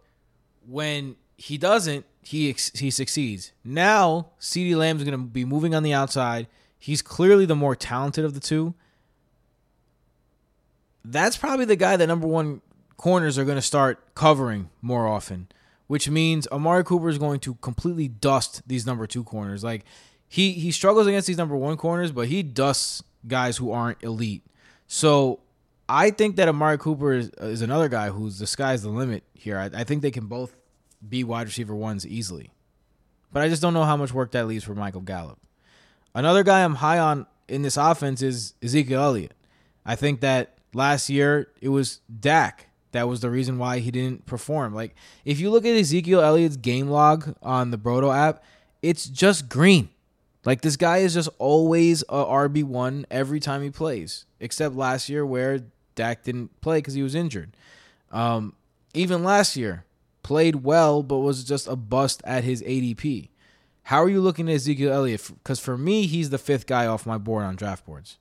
when 0.67 1.17
he 1.39 1.57
doesn't, 1.57 2.05
he 2.23 2.51
ex- 2.51 2.79
he 2.79 2.91
succeeds. 2.91 3.53
Now, 3.65 4.29
CeeDee 4.41 4.77
Lamb's 4.77 5.05
going 5.05 5.19
to 5.19 5.25
be 5.27 5.47
moving 5.47 5.75
on 5.75 5.83
the 5.83 5.95
outside. 5.95 6.47
He's 6.79 7.01
clearly 7.01 7.47
the 7.47 7.57
more 7.57 7.75
talented 7.75 8.27
of 8.27 8.35
the 8.35 8.41
two. 8.41 8.75
That's 11.03 11.39
probably 11.39 11.65
the 11.65 11.77
guy 11.77 11.97
that 11.97 12.07
number 12.07 12.27
one 12.27 12.61
corners 12.99 13.39
are 13.39 13.47
going 13.47 13.57
to 13.57 13.63
start 13.63 14.15
covering 14.15 14.69
more 14.83 15.07
often, 15.09 15.49
which 15.89 16.09
means 16.09 16.47
Amari 16.49 16.85
Cooper 16.85 17.09
is 17.09 17.19
going 17.19 17.41
to 17.41 17.55
completely 17.57 18.07
dust 18.07 18.63
these 18.67 18.87
number 18.87 19.07
two 19.07 19.25
corners. 19.25 19.65
Like 19.65 19.85
he 20.29 20.53
he 20.53 20.71
struggles 20.71 21.09
against 21.09 21.27
these 21.27 21.39
number 21.39 21.57
one 21.57 21.77
corners, 21.77 22.13
but 22.13 22.29
he 22.29 22.45
dusts 22.45 23.03
guys 23.27 23.57
who 23.57 23.73
aren't 23.73 24.03
elite. 24.05 24.45
So 24.87 25.41
I 25.89 26.11
think 26.11 26.37
that 26.37 26.49
Amari 26.49 26.79
Cooper 26.79 27.15
is, 27.15 27.31
is 27.41 27.63
another 27.63 27.89
guy 27.89 28.11
who's 28.11 28.39
the 28.39 28.47
sky's 28.47 28.83
the 28.83 28.91
limit 28.91 29.25
here. 29.35 29.59
I, 29.59 29.71
I 29.81 29.85
think 29.85 30.03
they 30.03 30.11
can 30.11 30.27
both 30.27 30.55
be 31.07 31.25
wide 31.25 31.47
receiver 31.47 31.75
ones 31.75 32.07
easily, 32.07 32.53
but 33.33 33.43
I 33.43 33.49
just 33.49 33.63
don't 33.63 33.75
know 33.75 33.85
how 33.85 33.97
much 33.97 34.13
work 34.13 34.33
that 34.33 34.47
leaves 34.47 34.65
for 34.65 34.75
Michael 34.75 35.01
Gallup. 35.01 35.39
Another 36.15 36.43
guy 36.43 36.65
I'm 36.65 36.77
high 36.77 36.99
on 36.99 37.27
in 37.49 37.63
this 37.63 37.77
offense 37.77 38.21
is 38.21 38.55
Ezekiel 38.63 39.01
Elliott. 39.01 39.33
I 39.87 39.97
think 39.97 40.21
that 40.21 40.59
last 40.75 41.09
year 41.09 41.49
it 41.63 41.71
was 41.71 42.01
Dak 42.21 42.68
that 42.93 43.09
was 43.09 43.21
the 43.21 43.31
reason 43.31 43.59
why 43.59 43.79
he 43.79 43.91
didn't 43.91 44.27
perform. 44.27 44.75
Like 44.75 44.95
if 45.25 45.41
you 45.41 45.51
look 45.51 45.65
at 45.65 45.77
Ezekiel 45.77 46.21
Elliott's 46.21 46.57
game 46.57 46.89
log 46.89 47.35
on 47.43 47.71
the 47.71 47.79
Broto 47.79 48.15
app, 48.15 48.43
it's 48.83 49.07
just 49.07 49.49
green. 49.49 49.91
Like 50.45 50.63
this 50.63 50.77
guy 50.77 50.99
is 50.99 51.15
just 51.15 51.29
always 51.39 52.03
a 52.03 52.25
RB 52.25 52.65
one 52.65 53.07
every 53.11 53.41
time 53.41 53.63
he 53.63 53.71
plays, 53.71 54.25
except 54.41 54.75
last 54.75 55.09
year 55.09 55.27
where 55.27 55.61
Dak 55.95 56.23
didn't 56.23 56.61
play 56.61 56.79
because 56.79 56.95
he 56.95 57.03
was 57.03 57.15
injured. 57.15 57.57
Um, 58.11 58.55
even 58.95 59.23
last 59.23 59.57
year, 59.57 59.85
played 60.23 60.57
well 60.57 61.03
but 61.03 61.19
was 61.19 61.45
just 61.45 61.69
a 61.69 61.77
bust 61.77 62.23
at 62.25 62.45
his 62.45 62.63
ADP. 62.63 63.29
How 63.85 64.03
are 64.03 64.09
you 64.09 64.21
looking 64.21 64.49
at 64.49 64.57
Ezekiel 64.57 64.93
Elliott? 64.93 65.31
Because 65.43 65.61
for 65.61 65.79
me, 65.79 66.07
he's 66.07 66.31
the 66.31 66.39
fifth 66.39 66.67
guy 66.67 66.87
off 66.87 67.07
my 67.07 67.17
board 67.17 67.45
on 67.45 67.57
draft 67.57 67.87
boards. 67.87 68.19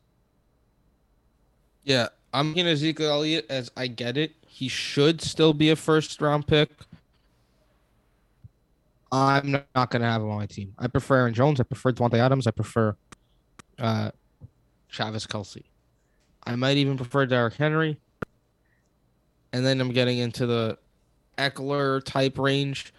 Yeah, 1.84 2.08
I'm 2.38 2.50
looking 2.50 2.68
at 2.68 2.74
Ezekiel 2.74 3.10
Elliott 3.10 3.48
as 3.50 3.72
I 3.76 3.88
get 3.88 4.16
it. 4.16 4.34
He 4.46 4.68
should 4.68 5.22
still 5.22 5.54
be 5.54 5.72
a 5.72 5.76
first 5.76 6.22
round 6.22 6.46
pick. 6.46 6.70
I'm 9.12 9.52
not 9.52 9.90
going 9.90 10.04
to 10.04 10.08
have 10.08 10.22
him 10.22 10.30
on 10.30 10.38
my 10.38 10.46
team. 10.46 10.76
I 10.78 10.86
prefer 10.88 11.16
Aaron 11.18 11.34
Jones. 11.34 11.60
I 11.60 11.64
prefer 11.64 11.94
Davante 11.94 12.20
Adams. 12.20 12.46
I 12.46 12.52
prefer 12.52 12.96
uh, 13.80 14.12
Travis 14.88 15.26
Kelce. 15.26 15.64
I 16.46 16.56
might 16.56 16.78
even 16.78 16.96
prefer 16.96 17.26
Derrick 17.26 17.56
Henry. 17.56 17.98
And 19.52 19.66
then 19.66 19.82
I'm 19.82 19.92
getting 19.92 20.20
into 20.20 20.46
the 20.46 20.78
Ekeler 21.40 22.04
type 22.04 22.38
range. 22.38 22.94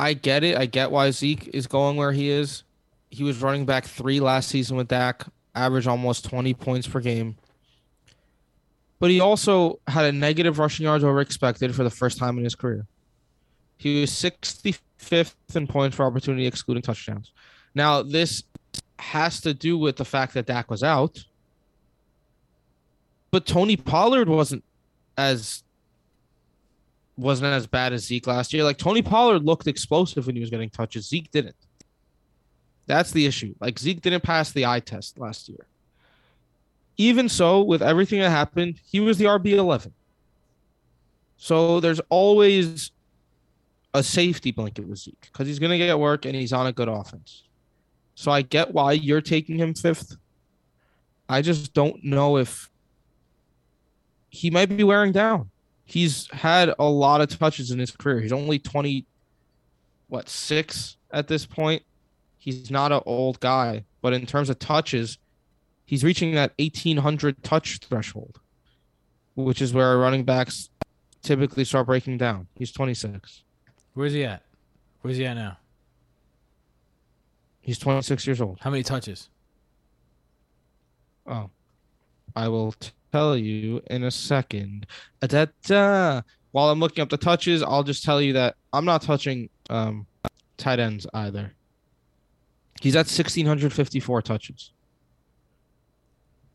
I 0.00 0.14
get 0.14 0.42
it. 0.42 0.58
I 0.58 0.66
get 0.66 0.90
why 0.90 1.12
Zeke 1.12 1.48
is 1.54 1.68
going 1.68 1.96
where 1.96 2.12
he 2.12 2.28
is. 2.28 2.64
He 3.10 3.22
was 3.22 3.40
running 3.40 3.66
back 3.66 3.84
three 3.84 4.18
last 4.18 4.48
season 4.48 4.76
with 4.76 4.88
Dak, 4.88 5.26
average 5.54 5.86
almost 5.86 6.24
20 6.24 6.54
points 6.54 6.88
per 6.88 6.98
game. 6.98 7.36
But 9.04 9.10
he 9.10 9.20
also 9.20 9.80
had 9.86 10.06
a 10.06 10.12
negative 10.12 10.58
rushing 10.58 10.84
yards 10.84 11.04
over 11.04 11.20
expected 11.20 11.74
for 11.74 11.84
the 11.84 11.90
first 11.90 12.16
time 12.16 12.38
in 12.38 12.44
his 12.44 12.54
career. 12.54 12.86
He 13.76 14.00
was 14.00 14.10
65th 14.10 15.34
in 15.54 15.66
points 15.66 15.94
for 15.94 16.06
opportunity, 16.06 16.46
excluding 16.46 16.82
touchdowns. 16.82 17.30
Now, 17.74 18.00
this 18.02 18.44
has 18.98 19.42
to 19.42 19.52
do 19.52 19.76
with 19.76 19.96
the 19.96 20.06
fact 20.06 20.32
that 20.32 20.46
Dak 20.46 20.70
was 20.70 20.82
out. 20.82 21.22
But 23.30 23.44
Tony 23.44 23.76
Pollard 23.76 24.30
wasn't 24.30 24.64
as 25.18 25.64
wasn't 27.18 27.52
as 27.52 27.66
bad 27.66 27.92
as 27.92 28.06
Zeke 28.06 28.26
last 28.26 28.54
year. 28.54 28.64
Like 28.64 28.78
Tony 28.78 29.02
Pollard 29.02 29.44
looked 29.44 29.66
explosive 29.66 30.26
when 30.26 30.34
he 30.34 30.40
was 30.40 30.48
getting 30.48 30.70
touches. 30.70 31.10
Zeke 31.10 31.30
didn't. 31.30 31.56
That's 32.86 33.10
the 33.10 33.26
issue. 33.26 33.54
Like 33.60 33.78
Zeke 33.78 34.00
didn't 34.00 34.22
pass 34.22 34.50
the 34.50 34.64
eye 34.64 34.80
test 34.80 35.18
last 35.18 35.50
year. 35.50 35.66
Even 36.96 37.28
so, 37.28 37.62
with 37.62 37.82
everything 37.82 38.20
that 38.20 38.30
happened, 38.30 38.80
he 38.84 39.00
was 39.00 39.18
the 39.18 39.24
RB 39.24 39.52
eleven. 39.52 39.92
So 41.36 41.80
there's 41.80 42.00
always 42.08 42.92
a 43.92 44.02
safety 44.02 44.50
blanket 44.50 44.86
with 44.86 44.98
Zeke 44.98 45.28
because 45.32 45.46
he's 45.46 45.58
gonna 45.58 45.78
get 45.78 45.98
work 45.98 46.24
and 46.24 46.34
he's 46.34 46.52
on 46.52 46.66
a 46.66 46.72
good 46.72 46.88
offense. 46.88 47.44
So 48.14 48.30
I 48.30 48.42
get 48.42 48.72
why 48.72 48.92
you're 48.92 49.20
taking 49.20 49.58
him 49.58 49.74
fifth. 49.74 50.16
I 51.28 51.42
just 51.42 51.74
don't 51.74 52.04
know 52.04 52.36
if 52.36 52.70
he 54.30 54.50
might 54.50 54.66
be 54.66 54.84
wearing 54.84 55.12
down 55.12 55.50
he's 55.84 56.28
had 56.32 56.74
a 56.78 56.84
lot 56.84 57.20
of 57.20 57.28
touches 57.28 57.70
in 57.70 57.78
his 57.78 57.90
career. 57.90 58.20
He's 58.20 58.32
only 58.32 58.58
20 58.58 59.06
what, 60.08 60.28
6 60.28 60.96
at 61.12 61.28
this 61.28 61.46
point. 61.46 61.82
He's 62.38 62.70
not 62.70 62.92
an 62.92 63.00
old 63.06 63.40
guy, 63.40 63.84
but 64.02 64.12
in 64.12 64.26
terms 64.26 64.50
of 64.50 64.58
touches, 64.58 65.18
he's 65.84 66.04
reaching 66.04 66.34
that 66.34 66.52
1800 66.58 67.42
touch 67.42 67.78
threshold, 67.78 68.40
which 69.34 69.60
is 69.60 69.72
where 69.72 69.98
running 69.98 70.24
backs 70.24 70.70
typically 71.22 71.64
start 71.64 71.86
breaking 71.86 72.18
down. 72.18 72.46
He's 72.54 72.72
26. 72.72 73.42
Where's 73.94 74.12
he 74.12 74.24
at? 74.24 74.42
Where's 75.02 75.16
he 75.16 75.26
at 75.26 75.34
now? 75.34 75.58
He's 77.60 77.78
26 77.78 78.26
years 78.26 78.40
old. 78.40 78.58
How 78.60 78.70
many 78.70 78.82
touches? 78.82 79.28
Oh. 81.26 81.50
I 82.36 82.48
will 82.48 82.72
t- 82.72 82.90
tell 83.12 83.36
you 83.36 83.80
in 83.88 84.02
a 84.02 84.10
second. 84.10 84.86
Da-da. 85.20 86.22
While 86.50 86.70
I'm 86.70 86.80
looking 86.80 87.02
up 87.02 87.08
the 87.08 87.16
touches, 87.16 87.62
I'll 87.62 87.82
just 87.82 88.04
tell 88.04 88.20
you 88.20 88.34
that 88.34 88.56
I'm 88.72 88.84
not 88.84 89.02
touching 89.02 89.48
um, 89.70 90.06
tight 90.56 90.78
ends 90.78 91.06
either. 91.14 91.52
He's 92.80 92.96
at 92.96 93.06
1,654 93.06 94.22
touches. 94.22 94.72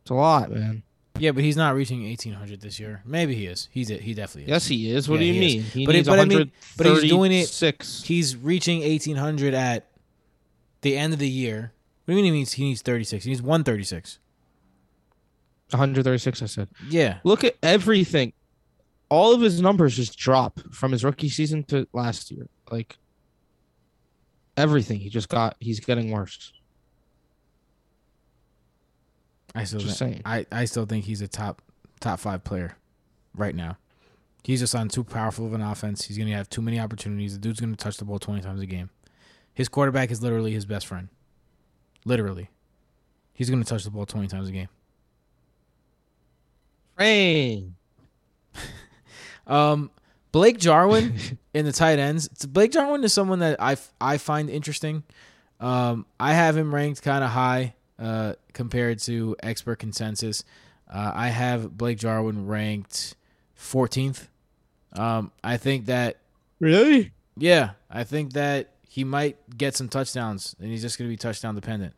It's 0.01 0.11
a 0.11 0.13
lot, 0.13 0.51
man. 0.51 0.83
Yeah, 1.19 1.31
but 1.31 1.43
he's 1.43 1.57
not 1.57 1.75
reaching 1.75 2.03
1800 2.05 2.61
this 2.61 2.79
year. 2.79 3.01
Maybe 3.05 3.35
he 3.35 3.45
is. 3.45 3.67
He's 3.71 3.89
it. 3.89 4.01
He 4.01 4.13
definitely 4.13 4.43
is. 4.43 4.49
Yes, 4.49 4.67
he 4.67 4.89
is. 4.91 5.09
What 5.09 5.15
Yeah, 5.15 5.19
do 5.19 5.25
you 5.25 5.33
he 5.33 5.39
is. 5.47 5.53
mean? 5.55 5.63
He 5.63 5.85
But 5.85 5.95
he- 5.95 5.99
needs 5.99 6.07
but 6.07 6.19
I 6.19 6.25
mean- 6.25 6.51
but 6.77 6.85
he's 6.87 7.01
doing 7.09 7.31
it- 7.33 7.49
136. 7.49 8.03
He's 8.03 8.35
reaching 8.37 8.81
1800 8.83 9.53
at 9.53 9.91
the 10.81 10.95
end 10.97 11.11
of 11.13 11.19
the 11.19 11.27
year. 11.29 11.73
What 12.05 12.13
do 12.13 12.17
you 12.17 12.23
mean 12.23 12.33
he 12.33 12.39
needs 12.39 12.53
he 12.53 12.63
needs 12.63 12.81
36? 12.81 13.25
He 13.25 13.31
needs 13.31 13.41
136. 13.41 14.19
136, 15.71 16.41
I 16.41 16.45
said. 16.45 16.69
Yeah. 16.89 17.19
Look 17.23 17.43
at 17.43 17.55
everything. 17.61 18.33
All 19.09 19.33
of 19.35 19.41
his 19.41 19.61
numbers 19.61 19.95
just 19.95 20.17
drop 20.17 20.59
from 20.71 20.91
his 20.93 21.03
rookie 21.03 21.29
season 21.29 21.63
to 21.65 21.87
last 21.93 22.31
year. 22.31 22.47
Like 22.71 22.97
everything, 24.55 24.99
he 24.99 25.09
just 25.09 25.29
got. 25.29 25.55
He's 25.59 25.79
getting 25.79 26.11
worse. 26.11 26.53
I 29.55 29.63
still 29.63 29.79
Just 29.79 29.99
think, 29.99 30.13
saying. 30.13 30.21
I, 30.25 30.45
I 30.51 30.65
still 30.65 30.85
think 30.85 31.05
he's 31.05 31.21
a 31.21 31.27
top 31.27 31.61
top 31.99 32.19
5 32.19 32.43
player 32.43 32.75
right 33.35 33.55
now. 33.55 33.77
He's 34.43 34.61
just 34.61 34.73
on 34.73 34.87
too 34.87 35.03
powerful 35.03 35.45
of 35.45 35.53
an 35.53 35.61
offense. 35.61 36.05
He's 36.05 36.17
going 36.17 36.29
to 36.29 36.35
have 36.35 36.49
too 36.49 36.61
many 36.61 36.79
opportunities. 36.79 37.33
The 37.33 37.39
dude's 37.39 37.59
going 37.59 37.75
to 37.75 37.77
touch 37.77 37.97
the 37.97 38.05
ball 38.05 38.19
20 38.19 38.41
times 38.41 38.61
a 38.61 38.65
game. 38.65 38.89
His 39.53 39.67
quarterback 39.67 40.11
is 40.11 40.23
literally 40.23 40.53
his 40.53 40.65
best 40.65 40.87
friend. 40.87 41.09
Literally. 42.05 42.49
He's 43.33 43.49
going 43.49 43.61
to 43.61 43.67
touch 43.67 43.83
the 43.83 43.91
ball 43.91 44.05
20 44.05 44.27
times 44.27 44.49
a 44.49 44.51
game. 44.51 44.69
Rain. 46.97 47.75
Um, 49.47 49.89
Blake 50.31 50.59
Jarwin 50.59 51.15
in 51.55 51.65
the 51.65 51.71
tight 51.71 51.97
ends. 51.97 52.27
Blake 52.45 52.71
Jarwin 52.71 53.03
is 53.03 53.11
someone 53.11 53.39
that 53.39 53.59
I, 53.59 53.77
I 53.99 54.19
find 54.19 54.47
interesting. 54.47 55.01
Um, 55.59 56.05
I 56.19 56.33
have 56.33 56.55
him 56.55 56.73
ranked 56.73 57.01
kind 57.01 57.23
of 57.23 57.31
high 57.31 57.73
uh, 57.99 58.33
compared 58.53 58.99
to 58.99 59.35
expert 59.43 59.77
consensus. 59.79 60.43
Uh, 60.89 61.11
I 61.13 61.27
have 61.27 61.77
Blake 61.77 61.97
Jarwin 61.99 62.47
ranked 62.47 63.15
14th. 63.57 64.27
Um, 64.93 65.31
I 65.43 65.57
think 65.57 65.85
that 65.85 66.17
Really? 66.59 67.11
yeah, 67.37 67.71
I 67.89 68.03
think 68.03 68.33
that 68.33 68.71
he 68.87 69.03
might 69.03 69.37
get 69.55 69.75
some 69.75 69.87
touchdowns, 69.87 70.55
and 70.59 70.69
he's 70.71 70.81
just 70.81 70.97
going 70.97 71.07
to 71.07 71.13
be 71.13 71.17
touchdown 71.17 71.53
dependent. 71.55 71.93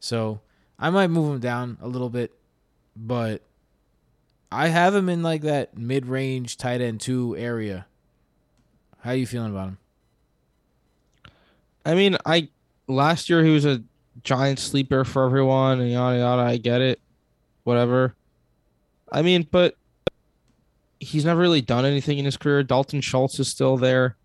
So 0.00 0.40
I 0.78 0.90
might 0.90 1.06
move 1.08 1.32
him 1.32 1.38
down 1.40 1.78
a 1.80 1.86
little 1.86 2.10
bit, 2.10 2.32
but 2.96 3.42
I 4.50 4.68
have 4.68 4.94
him 4.94 5.08
in 5.08 5.22
like 5.22 5.42
that 5.42 5.76
mid 5.78 6.06
range 6.06 6.56
tight 6.56 6.80
end 6.80 7.00
two 7.00 7.36
area. 7.36 7.86
How 9.00 9.10
are 9.10 9.16
you 9.16 9.26
feeling 9.26 9.50
about 9.52 9.68
him? 9.68 9.78
I 11.84 11.94
mean, 11.94 12.16
I 12.26 12.48
last 12.86 13.28
year 13.30 13.44
he 13.44 13.50
was 13.50 13.64
a 13.64 13.82
giant 14.22 14.58
sleeper 14.58 15.04
for 15.04 15.24
everyone 15.24 15.80
and 15.80 15.90
yada 15.90 16.18
yada. 16.18 16.42
I 16.42 16.56
get 16.56 16.80
it, 16.80 17.00
whatever. 17.64 18.14
I 19.10 19.22
mean, 19.22 19.46
but 19.50 19.76
he's 21.00 21.24
never 21.24 21.40
really 21.40 21.60
done 21.60 21.84
anything 21.84 22.18
in 22.18 22.24
his 22.24 22.36
career. 22.36 22.62
Dalton 22.62 23.00
Schultz 23.00 23.38
is 23.40 23.48
still 23.48 23.76
there, 23.76 24.16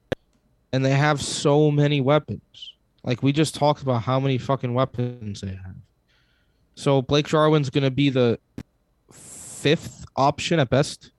and 0.71 0.85
they 0.85 0.91
have 0.91 1.21
so 1.21 1.71
many 1.71 2.01
weapons. 2.01 2.73
Like 3.03 3.23
we 3.23 3.31
just 3.31 3.55
talked 3.55 3.81
about 3.81 4.03
how 4.03 4.19
many 4.19 4.37
fucking 4.37 4.73
weapons 4.73 5.41
they 5.41 5.47
have. 5.47 5.75
So 6.75 7.01
Blake 7.01 7.27
Jarwin's 7.27 7.69
gonna 7.69 7.91
be 7.91 8.09
the 8.09 8.39
fifth 9.11 10.05
option 10.15 10.59
at 10.59 10.69
best, 10.69 11.11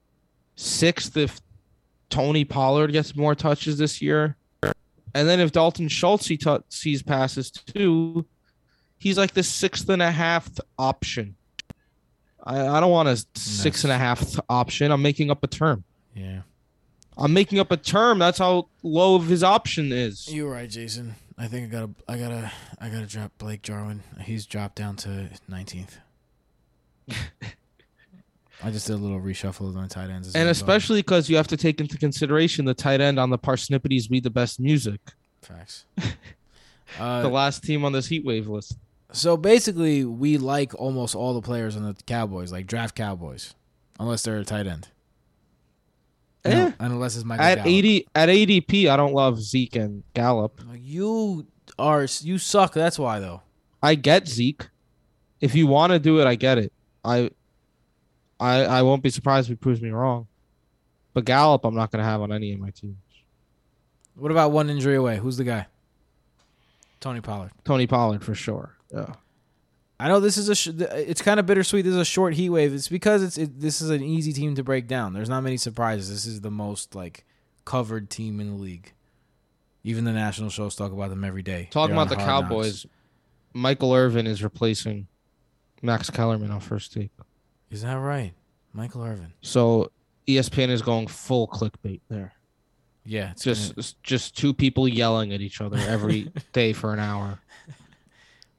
sixth 0.56 1.16
if 1.16 1.40
Tony 2.10 2.44
Pollard 2.44 2.92
gets 2.92 3.16
more 3.16 3.34
touches 3.34 3.78
this 3.78 4.00
year. 4.00 4.36
And 5.14 5.28
then 5.28 5.40
if 5.40 5.52
Dalton 5.52 5.88
Schultz 5.88 6.26
he 6.26 6.36
t- 6.36 6.58
sees 6.68 7.02
passes 7.02 7.50
too, 7.50 8.26
he's 8.98 9.18
like 9.18 9.32
the 9.34 9.42
sixth 9.42 9.88
and 9.88 10.02
a 10.02 10.10
half 10.10 10.48
option. 10.78 11.36
I, 12.42 12.66
I 12.66 12.80
don't 12.80 12.90
want 12.90 13.08
a 13.08 13.24
six 13.34 13.84
and 13.84 13.92
a 13.92 13.98
half 13.98 14.38
option. 14.48 14.90
I'm 14.90 15.02
making 15.02 15.30
up 15.30 15.42
a 15.42 15.46
term. 15.46 15.84
Yeah, 16.14 16.40
I'm 17.16 17.32
making 17.32 17.58
up 17.58 17.70
a 17.70 17.76
term. 17.76 18.18
That's 18.18 18.38
how 18.38 18.68
low 18.82 19.14
of 19.16 19.26
his 19.26 19.42
option 19.42 19.92
is. 19.92 20.32
you're 20.32 20.50
right, 20.50 20.68
Jason. 20.68 21.14
I 21.36 21.46
think 21.46 21.68
I 21.68 21.70
gotta, 21.70 21.90
I 22.08 22.18
gotta, 22.18 22.52
I 22.80 22.88
gotta 22.88 23.06
drop 23.06 23.30
Blake 23.38 23.62
Jarwin. 23.62 24.02
He's 24.22 24.44
dropped 24.44 24.74
down 24.74 24.96
to 24.96 25.30
19th. 25.48 25.98
I 28.62 28.72
just 28.72 28.88
did 28.88 28.94
a 28.94 28.96
little 28.96 29.20
reshuffle 29.20 29.68
of 29.68 29.74
my 29.76 29.86
tight 29.86 30.10
ends, 30.10 30.28
as 30.28 30.34
And 30.34 30.48
especially 30.48 30.98
because 31.00 31.30
you 31.30 31.36
have 31.36 31.46
to 31.48 31.56
take 31.56 31.80
into 31.80 31.96
consideration 31.96 32.64
the 32.64 32.74
tight 32.74 33.00
end 33.00 33.20
on 33.20 33.30
the 33.30 33.38
Parsnipities 33.38 34.10
We 34.10 34.18
the 34.18 34.30
Best 34.30 34.58
Music, 34.58 35.00
facts. 35.42 35.84
Uh, 36.98 37.20
the 37.20 37.28
last 37.28 37.62
team 37.62 37.84
on 37.84 37.92
this 37.92 38.06
heat 38.06 38.24
wave 38.24 38.48
list. 38.48 38.78
So 39.18 39.36
basically, 39.36 40.04
we 40.04 40.38
like 40.38 40.74
almost 40.74 41.16
all 41.16 41.34
the 41.34 41.42
players 41.42 41.76
on 41.76 41.82
the 41.82 41.94
Cowboys, 42.06 42.52
like 42.52 42.66
draft 42.68 42.94
Cowboys, 42.94 43.54
unless 43.98 44.22
they're 44.22 44.38
a 44.38 44.44
tight 44.44 44.66
end. 44.66 44.88
Eh. 46.44 46.70
unless 46.78 47.16
it's 47.16 47.24
Michael 47.24 47.44
At 47.44 47.56
Gallup. 47.56 47.66
eighty 47.66 48.06
at 48.14 48.28
ADP, 48.28 48.88
I 48.88 48.96
don't 48.96 49.12
love 49.12 49.40
Zeke 49.40 49.74
and 49.74 50.04
Gallup. 50.14 50.60
You 50.76 51.46
are 51.78 52.06
you 52.20 52.38
suck. 52.38 52.74
That's 52.74 52.96
why 52.98 53.18
though. 53.18 53.42
I 53.82 53.96
get 53.96 54.28
Zeke. 54.28 54.68
If 55.40 55.54
you 55.54 55.66
want 55.66 55.92
to 55.92 55.98
do 55.98 56.20
it, 56.20 56.26
I 56.26 56.36
get 56.36 56.58
it. 56.58 56.72
I, 57.04 57.30
I, 58.40 58.62
I 58.64 58.82
won't 58.82 59.02
be 59.02 59.10
surprised 59.10 59.48
if 59.48 59.50
he 59.50 59.56
proves 59.56 59.80
me 59.82 59.90
wrong. 59.90 60.26
But 61.12 61.24
Gallup, 61.24 61.64
I'm 61.64 61.74
not 61.74 61.90
going 61.90 62.02
to 62.02 62.08
have 62.08 62.20
on 62.20 62.32
any 62.32 62.52
of 62.52 62.60
my 62.60 62.70
teams. 62.70 62.96
What 64.16 64.32
about 64.32 64.50
one 64.52 64.68
injury 64.68 64.96
away? 64.96 65.18
Who's 65.18 65.36
the 65.36 65.44
guy? 65.44 65.66
Tony 67.00 67.20
Pollard. 67.20 67.52
Tony 67.64 67.86
Pollard 67.86 68.24
for 68.24 68.34
sure. 68.34 68.77
Yeah. 68.92 69.14
I 70.00 70.06
know 70.08 70.20
this 70.20 70.36
is 70.36 70.48
a. 70.48 70.54
Sh- 70.54 70.68
it's 70.68 71.22
kind 71.22 71.40
of 71.40 71.46
bittersweet. 71.46 71.84
This 71.84 71.92
is 71.94 71.98
a 72.00 72.04
short 72.04 72.34
heat 72.34 72.50
wave. 72.50 72.72
It's 72.72 72.88
because 72.88 73.22
it's 73.22 73.36
it, 73.36 73.60
this 73.60 73.80
is 73.80 73.90
an 73.90 74.02
easy 74.02 74.32
team 74.32 74.54
to 74.54 74.62
break 74.62 74.86
down. 74.86 75.12
There's 75.12 75.28
not 75.28 75.42
many 75.42 75.56
surprises. 75.56 76.08
This 76.08 76.24
is 76.24 76.40
the 76.40 76.50
most 76.52 76.94
like 76.94 77.24
covered 77.64 78.08
team 78.08 78.38
in 78.40 78.56
the 78.56 78.62
league. 78.62 78.92
Even 79.82 80.04
the 80.04 80.12
national 80.12 80.50
shows 80.50 80.76
talk 80.76 80.92
about 80.92 81.10
them 81.10 81.24
every 81.24 81.42
day. 81.42 81.68
Talking 81.70 81.96
They're 81.96 82.04
about 82.04 82.14
the 82.14 82.20
on 82.22 82.28
Hard 82.28 82.44
Knocks. 82.44 82.50
Cowboys, 82.52 82.86
Michael 83.54 83.92
Irvin 83.92 84.26
is 84.28 84.42
replacing 84.42 85.08
Max 85.82 86.10
Kellerman 86.10 86.50
on 86.52 86.60
first 86.60 86.92
take. 86.92 87.10
Is 87.70 87.82
that 87.82 87.94
right, 87.94 88.34
Michael 88.72 89.02
Irvin? 89.02 89.32
So 89.42 89.90
ESPN 90.28 90.68
is 90.68 90.82
going 90.82 91.08
full 91.08 91.48
clickbait 91.48 92.02
there. 92.08 92.34
Yeah, 93.04 93.30
it's 93.32 93.42
Just 93.42 93.74
gonna- 93.74 93.86
just 94.04 94.36
two 94.36 94.52
people 94.54 94.86
yelling 94.86 95.32
at 95.32 95.40
each 95.40 95.60
other 95.60 95.78
every 95.78 96.30
day 96.52 96.72
for 96.72 96.92
an 96.92 97.00
hour. 97.00 97.40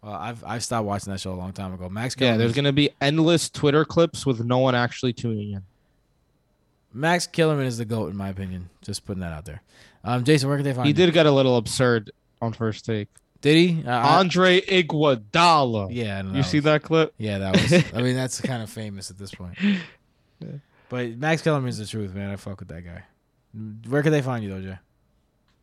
Well, 0.01 0.13
I've 0.13 0.43
I've 0.43 0.63
stopped 0.63 0.85
watching 0.85 1.11
that 1.13 1.19
show 1.19 1.33
a 1.33 1.35
long 1.35 1.51
time 1.53 1.73
ago. 1.73 1.89
Max 1.89 2.15
Yeah, 2.17 2.37
there's 2.37 2.53
going 2.53 2.65
to 2.65 2.73
be 2.73 2.89
endless 3.01 3.49
Twitter 3.49 3.85
clips 3.85 4.25
with 4.25 4.39
no 4.43 4.59
one 4.59 4.75
actually 4.75 5.13
tuning 5.13 5.51
in. 5.51 5.63
Max 6.93 7.27
Kellerman 7.27 7.65
is 7.65 7.77
the 7.77 7.85
goat 7.85 8.09
in 8.09 8.17
my 8.17 8.29
opinion. 8.29 8.69
Just 8.81 9.05
putting 9.05 9.21
that 9.21 9.31
out 9.33 9.45
there. 9.45 9.61
Um, 10.03 10.23
Jason, 10.23 10.47
where 10.49 10.57
can 10.57 10.63
they 10.63 10.73
find 10.73 10.85
He 10.85 10.89
you? 10.91 10.95
did 10.95 11.13
get 11.13 11.25
a 11.25 11.31
little 11.31 11.57
absurd 11.57 12.11
on 12.41 12.53
first 12.53 12.85
take. 12.85 13.09
Did 13.41 13.55
he? 13.55 13.83
Uh, 13.85 13.91
Andre 13.91 14.59
Iguodala. 14.61 15.89
yeah, 15.91 16.19
I 16.19 16.21
know 16.23 16.33
You 16.35 16.43
see 16.43 16.59
that 16.59 16.83
clip? 16.83 17.13
Yeah, 17.17 17.37
that 17.37 17.53
was. 17.61 17.73
I 17.93 18.01
mean, 18.01 18.15
that's 18.15 18.41
kind 18.41 18.61
of 18.63 18.69
famous 18.69 19.09
at 19.11 19.17
this 19.17 19.33
point. 19.33 19.57
But 20.89 21.17
Max 21.17 21.43
Kellerman's 21.43 21.77
the 21.77 21.85
truth, 21.85 22.15
man. 22.15 22.31
I 22.31 22.35
fuck 22.35 22.59
with 22.61 22.69
that 22.69 22.83
guy. 22.83 23.03
Where 23.87 24.01
can 24.01 24.11
they 24.11 24.23
find 24.23 24.43
you, 24.43 24.49
though, 24.49 24.61
Jay? 24.61 24.77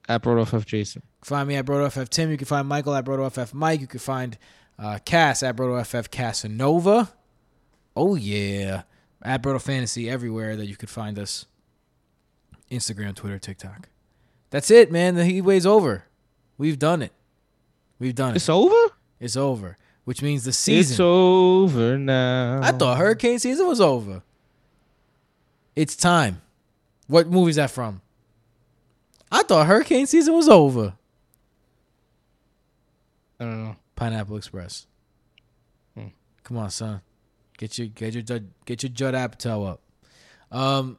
At 0.08 0.22
BrotoFF 0.22 0.64
Jason. 0.64 1.02
Find 1.22 1.48
me 1.48 1.56
at 1.56 1.66
BrotoFF 1.66 2.08
Tim. 2.08 2.30
You 2.30 2.36
can 2.36 2.46
find 2.46 2.68
Michael 2.68 2.94
at 2.94 3.04
BrotoFF 3.04 3.52
Mike. 3.52 3.80
You 3.80 3.86
can 3.86 3.98
find 4.00 4.38
uh, 4.78 4.98
Cass 5.04 5.42
at 5.42 5.56
BrotoFF 5.56 6.10
Casanova. 6.10 7.12
Oh, 7.96 8.14
yeah. 8.14 8.82
At 9.22 9.42
Broto 9.42 9.60
Fantasy 9.60 10.08
everywhere 10.08 10.54
that 10.54 10.66
you 10.66 10.76
could 10.76 10.90
find 10.90 11.18
us. 11.18 11.46
Instagram, 12.70 13.14
Twitter, 13.14 13.38
TikTok. 13.38 13.88
That's 14.50 14.70
it, 14.70 14.92
man. 14.92 15.14
The 15.14 15.24
heat 15.24 15.40
wave's 15.40 15.66
over. 15.66 16.04
We've 16.58 16.78
done 16.78 17.02
it. 17.02 17.12
We've 17.98 18.14
done 18.14 18.32
it. 18.32 18.36
It's 18.36 18.48
over? 18.48 18.92
It's 19.18 19.36
over, 19.36 19.76
which 20.04 20.22
means 20.22 20.44
the 20.44 20.52
season. 20.52 20.92
It's 20.92 21.00
over 21.00 21.98
now. 21.98 22.60
I 22.62 22.72
thought 22.72 22.98
hurricane 22.98 23.38
season 23.38 23.66
was 23.66 23.80
over. 23.80 24.22
It's 25.74 25.96
time. 25.96 26.42
What 27.06 27.28
movie 27.28 27.50
is 27.50 27.56
that 27.56 27.70
from? 27.70 28.02
I 29.30 29.42
thought 29.42 29.66
hurricane 29.66 30.06
season 30.06 30.34
was 30.34 30.48
over. 30.48 30.94
I 33.40 33.44
don't 33.44 33.64
know. 33.64 33.76
Pineapple 33.96 34.36
Express. 34.36 34.86
Hmm. 35.96 36.08
Come 36.44 36.58
on, 36.58 36.70
son. 36.70 37.00
Get 37.58 37.78
your 37.78 37.88
get 37.88 38.14
your 38.14 38.40
get 38.64 38.82
your 38.82 38.90
Judd 38.90 39.14
Apatow 39.14 39.68
up. 39.68 39.80
Um, 40.50 40.98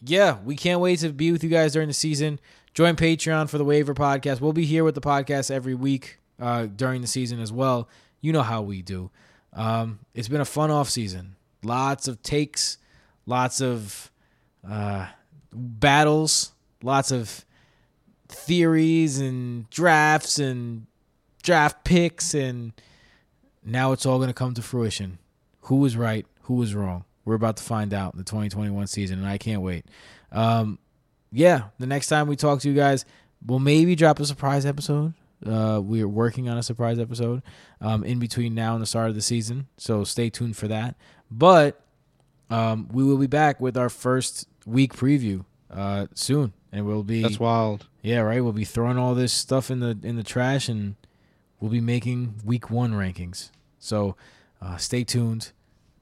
yeah, 0.00 0.38
we 0.44 0.56
can't 0.56 0.80
wait 0.80 1.00
to 1.00 1.12
be 1.12 1.32
with 1.32 1.44
you 1.44 1.50
guys 1.50 1.72
during 1.72 1.88
the 1.88 1.94
season. 1.94 2.40
Join 2.74 2.96
Patreon 2.96 3.48
for 3.48 3.58
the 3.58 3.64
Waiver 3.64 3.94
Podcast. 3.94 4.40
We'll 4.40 4.52
be 4.52 4.64
here 4.64 4.84
with 4.84 4.94
the 4.94 5.00
podcast 5.00 5.50
every 5.50 5.74
week 5.74 6.18
uh, 6.40 6.66
during 6.66 7.00
the 7.00 7.06
season 7.06 7.40
as 7.40 7.52
well. 7.52 7.88
You 8.20 8.32
know 8.32 8.42
how 8.42 8.62
we 8.62 8.82
do. 8.82 9.10
Um, 9.52 10.00
it's 10.14 10.28
been 10.28 10.40
a 10.40 10.46
fun 10.46 10.70
off 10.70 10.88
season. 10.88 11.36
Lots 11.62 12.06
of 12.06 12.22
takes, 12.22 12.78
lots 13.26 13.60
of 13.60 14.10
uh, 14.68 15.08
battles, 15.52 16.52
lots 16.82 17.10
of 17.10 17.44
theories 18.28 19.18
and 19.18 19.68
drafts 19.70 20.38
and 20.38 20.86
draft 21.42 21.84
picks 21.84 22.34
and 22.34 22.72
now 23.64 23.92
it's 23.92 24.06
all 24.06 24.18
going 24.18 24.28
to 24.28 24.34
come 24.34 24.54
to 24.54 24.62
fruition. 24.62 25.18
Who 25.62 25.76
was 25.76 25.96
right? 25.96 26.26
Who 26.42 26.54
was 26.54 26.74
wrong? 26.74 27.04
We're 27.24 27.34
about 27.34 27.58
to 27.58 27.62
find 27.62 27.92
out 27.92 28.14
in 28.14 28.18
the 28.18 28.24
2021 28.24 28.86
season, 28.86 29.18
and 29.18 29.28
I 29.28 29.36
can't 29.36 29.60
wait. 29.60 29.84
Um, 30.32 30.78
yeah, 31.30 31.64
the 31.78 31.86
next 31.86 32.06
time 32.08 32.26
we 32.26 32.36
talk 32.36 32.60
to 32.60 32.68
you 32.68 32.74
guys, 32.74 33.04
we'll 33.46 33.58
maybe 33.58 33.94
drop 33.94 34.18
a 34.18 34.24
surprise 34.24 34.64
episode. 34.64 35.12
Uh, 35.44 35.80
we're 35.82 36.08
working 36.08 36.48
on 36.48 36.56
a 36.56 36.62
surprise 36.62 36.98
episode 36.98 37.42
um, 37.80 38.02
in 38.02 38.18
between 38.18 38.54
now 38.54 38.72
and 38.72 38.82
the 38.82 38.86
start 38.86 39.10
of 39.10 39.14
the 39.14 39.20
season, 39.20 39.68
so 39.76 40.04
stay 40.04 40.30
tuned 40.30 40.56
for 40.56 40.68
that. 40.68 40.96
But 41.30 41.80
um, 42.50 42.88
we 42.90 43.04
will 43.04 43.18
be 43.18 43.26
back 43.26 43.60
with 43.60 43.76
our 43.76 43.90
first 43.90 44.48
week 44.64 44.94
preview 44.94 45.44
uh, 45.70 46.06
soon, 46.14 46.54
and 46.72 46.86
we'll 46.86 47.02
be 47.02 47.22
That's 47.22 47.40
wild. 47.40 47.86
yeah, 48.02 48.20
right. 48.20 48.42
We'll 48.42 48.52
be 48.52 48.64
throwing 48.64 48.98
all 48.98 49.14
this 49.14 49.32
stuff 49.32 49.70
in 49.70 49.80
the 49.80 49.98
in 50.02 50.16
the 50.16 50.22
trash, 50.22 50.68
and 50.68 50.96
we'll 51.60 51.70
be 51.70 51.80
making 51.80 52.34
week 52.44 52.70
one 52.70 52.92
rankings. 52.92 53.50
So 53.78 54.16
uh, 54.60 54.76
stay 54.76 55.04
tuned. 55.04 55.52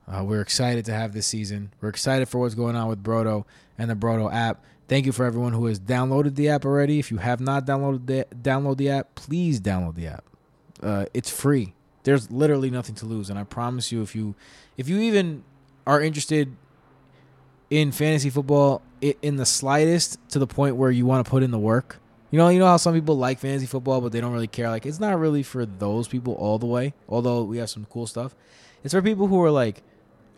Uh, 0.08 0.22
we're 0.24 0.40
excited 0.40 0.84
to 0.84 0.92
have 0.92 1.12
this 1.12 1.26
season. 1.26 1.72
We're 1.80 1.88
excited 1.88 2.28
for 2.28 2.38
what's 2.38 2.54
going 2.54 2.76
on 2.76 2.88
with 2.88 3.02
Broto 3.02 3.44
and 3.76 3.90
the 3.90 3.94
Broto 3.94 4.32
app. 4.32 4.64
Thank 4.88 5.04
you 5.04 5.10
for 5.12 5.24
everyone 5.24 5.52
who 5.52 5.66
has 5.66 5.80
downloaded 5.80 6.36
the 6.36 6.48
app 6.48 6.64
already. 6.64 7.00
If 7.00 7.10
you 7.10 7.16
have 7.16 7.40
not 7.40 7.66
downloaded 7.66 8.06
the 8.06 8.26
download 8.34 8.76
the 8.76 8.90
app, 8.90 9.14
please 9.16 9.60
download 9.60 9.96
the 9.96 10.06
app. 10.06 10.24
Uh, 10.82 11.06
it's 11.12 11.30
free. 11.30 11.74
There's 12.04 12.30
literally 12.30 12.70
nothing 12.70 12.94
to 12.96 13.06
lose, 13.06 13.30
and 13.30 13.38
I 13.38 13.42
promise 13.42 13.90
you, 13.90 14.02
if 14.02 14.14
you 14.14 14.36
if 14.76 14.88
you 14.88 15.00
even 15.00 15.42
are 15.86 16.00
interested 16.00 16.56
in 17.70 17.92
fantasy 17.92 18.30
football 18.30 18.82
in 19.00 19.36
the 19.36 19.46
slightest 19.46 20.18
to 20.30 20.38
the 20.38 20.46
point 20.46 20.76
where 20.76 20.90
you 20.90 21.06
want 21.06 21.24
to 21.24 21.30
put 21.30 21.42
in 21.42 21.50
the 21.50 21.58
work. 21.58 21.98
You 22.30 22.38
know, 22.38 22.48
you 22.48 22.58
know 22.58 22.66
how 22.66 22.76
some 22.76 22.94
people 22.94 23.16
like 23.16 23.38
fantasy 23.38 23.66
football, 23.66 24.00
but 24.00 24.12
they 24.12 24.20
don't 24.20 24.32
really 24.32 24.46
care. 24.46 24.68
Like, 24.68 24.84
it's 24.84 25.00
not 25.00 25.18
really 25.18 25.42
for 25.42 25.64
those 25.64 26.08
people 26.08 26.34
all 26.34 26.58
the 26.58 26.66
way. 26.66 26.92
Although 27.08 27.44
we 27.44 27.58
have 27.58 27.70
some 27.70 27.86
cool 27.88 28.06
stuff, 28.06 28.34
it's 28.82 28.92
for 28.94 29.02
people 29.02 29.28
who 29.28 29.42
are 29.42 29.50
like, 29.50 29.82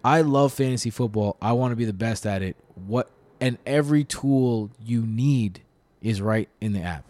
I 0.04 0.20
love 0.20 0.52
fantasy 0.52 0.90
football. 0.90 1.36
I 1.40 1.52
want 1.52 1.72
to 1.72 1.76
be 1.76 1.84
the 1.84 1.92
best 1.92 2.26
at 2.26 2.42
it. 2.42 2.56
What 2.74 3.10
and 3.40 3.58
every 3.66 4.04
tool 4.04 4.70
you 4.84 5.04
need 5.06 5.62
is 6.02 6.20
right 6.20 6.48
in 6.60 6.72
the 6.72 6.82
app. 6.82 7.04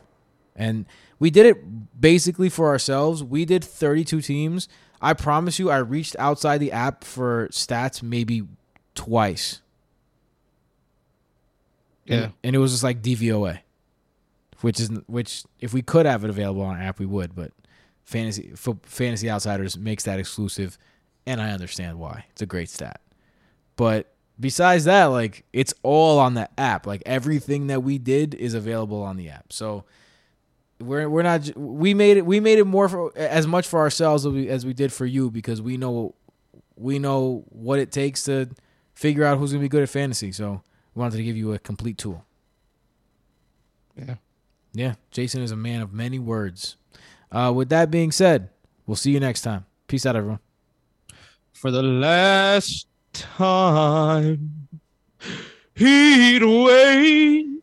And 0.54 0.86
we 1.18 1.30
did 1.30 1.46
it 1.46 2.00
basically 2.00 2.48
for 2.48 2.68
ourselves. 2.68 3.22
We 3.22 3.44
did 3.44 3.64
32 3.64 4.20
teams. 4.22 4.68
I 5.00 5.14
promise 5.14 5.58
you, 5.58 5.70
I 5.70 5.78
reached 5.78 6.16
outside 6.18 6.58
the 6.58 6.72
app 6.72 7.04
for 7.04 7.48
stats 7.48 8.02
maybe 8.02 8.42
twice. 8.94 9.60
And- 12.08 12.20
Yeah. 12.20 12.28
And, 12.42 12.56
it 12.56 12.58
was 12.58 12.72
just 12.72 12.82
like 12.82 13.02
DVOA, 13.02 13.58
which 14.60 14.80
is 14.80 14.90
which 15.06 15.44
if 15.60 15.72
we 15.72 15.82
could 15.82 16.06
have 16.06 16.24
it 16.24 16.30
available 16.30 16.62
on 16.62 16.76
our 16.76 16.82
app, 16.82 16.98
we 16.98 17.06
would. 17.06 17.34
But 17.34 17.52
fantasy 18.04 18.52
fo- 18.56 18.80
fantasy 18.82 19.30
outsiders 19.30 19.76
makes 19.76 20.04
that 20.04 20.18
exclusive, 20.18 20.78
and 21.26 21.40
I 21.40 21.50
understand 21.50 21.98
why. 21.98 22.24
It's 22.30 22.42
a 22.42 22.46
great 22.46 22.68
stat. 22.70 23.00
But 23.76 24.12
besides 24.40 24.84
that, 24.84 25.06
like 25.06 25.44
it's 25.52 25.74
all 25.82 26.18
on 26.18 26.34
the 26.34 26.48
app. 26.58 26.86
Like 26.86 27.02
everything 27.06 27.66
that 27.68 27.82
we 27.82 27.98
did 27.98 28.34
is 28.34 28.54
available 28.54 29.02
on 29.02 29.16
the 29.16 29.28
app. 29.28 29.52
So 29.52 29.84
we're 30.80 31.08
we're 31.10 31.22
not 31.22 31.50
we 31.56 31.92
made 31.94 32.16
it 32.16 32.24
we 32.26 32.40
made 32.40 32.58
it 32.58 32.64
more 32.64 32.88
for 32.88 33.12
as 33.18 33.46
much 33.46 33.66
for 33.66 33.80
ourselves 33.80 34.24
as 34.24 34.32
we, 34.32 34.48
as 34.48 34.64
we 34.64 34.72
did 34.72 34.92
for 34.92 35.06
you 35.06 35.30
because 35.30 35.60
we 35.60 35.76
know 35.76 36.14
we 36.76 36.98
know 37.00 37.44
what 37.48 37.78
it 37.80 37.90
takes 37.92 38.22
to 38.24 38.48
figure 38.94 39.24
out 39.24 39.38
who's 39.38 39.50
gonna 39.52 39.60
be 39.62 39.68
good 39.68 39.82
at 39.82 39.88
fantasy. 39.88 40.30
So 40.32 40.62
we 40.98 41.02
wanted 41.02 41.18
to 41.18 41.22
give 41.22 41.36
you 41.36 41.52
a 41.52 41.60
complete 41.60 41.96
tool. 41.96 42.24
Yeah. 43.96 44.16
Yeah, 44.72 44.94
Jason 45.12 45.42
is 45.42 45.52
a 45.52 45.56
man 45.56 45.80
of 45.80 45.92
many 45.92 46.18
words. 46.18 46.76
Uh, 47.30 47.52
with 47.54 47.68
that 47.68 47.88
being 47.88 48.10
said, 48.10 48.50
we'll 48.84 48.96
see 48.96 49.12
you 49.12 49.20
next 49.20 49.42
time. 49.42 49.64
Peace 49.86 50.04
out, 50.04 50.16
everyone. 50.16 50.40
For 51.52 51.70
the 51.70 51.84
last 51.84 52.88
time, 53.12 54.68
he'd 55.76 56.42
wave. 56.42 57.57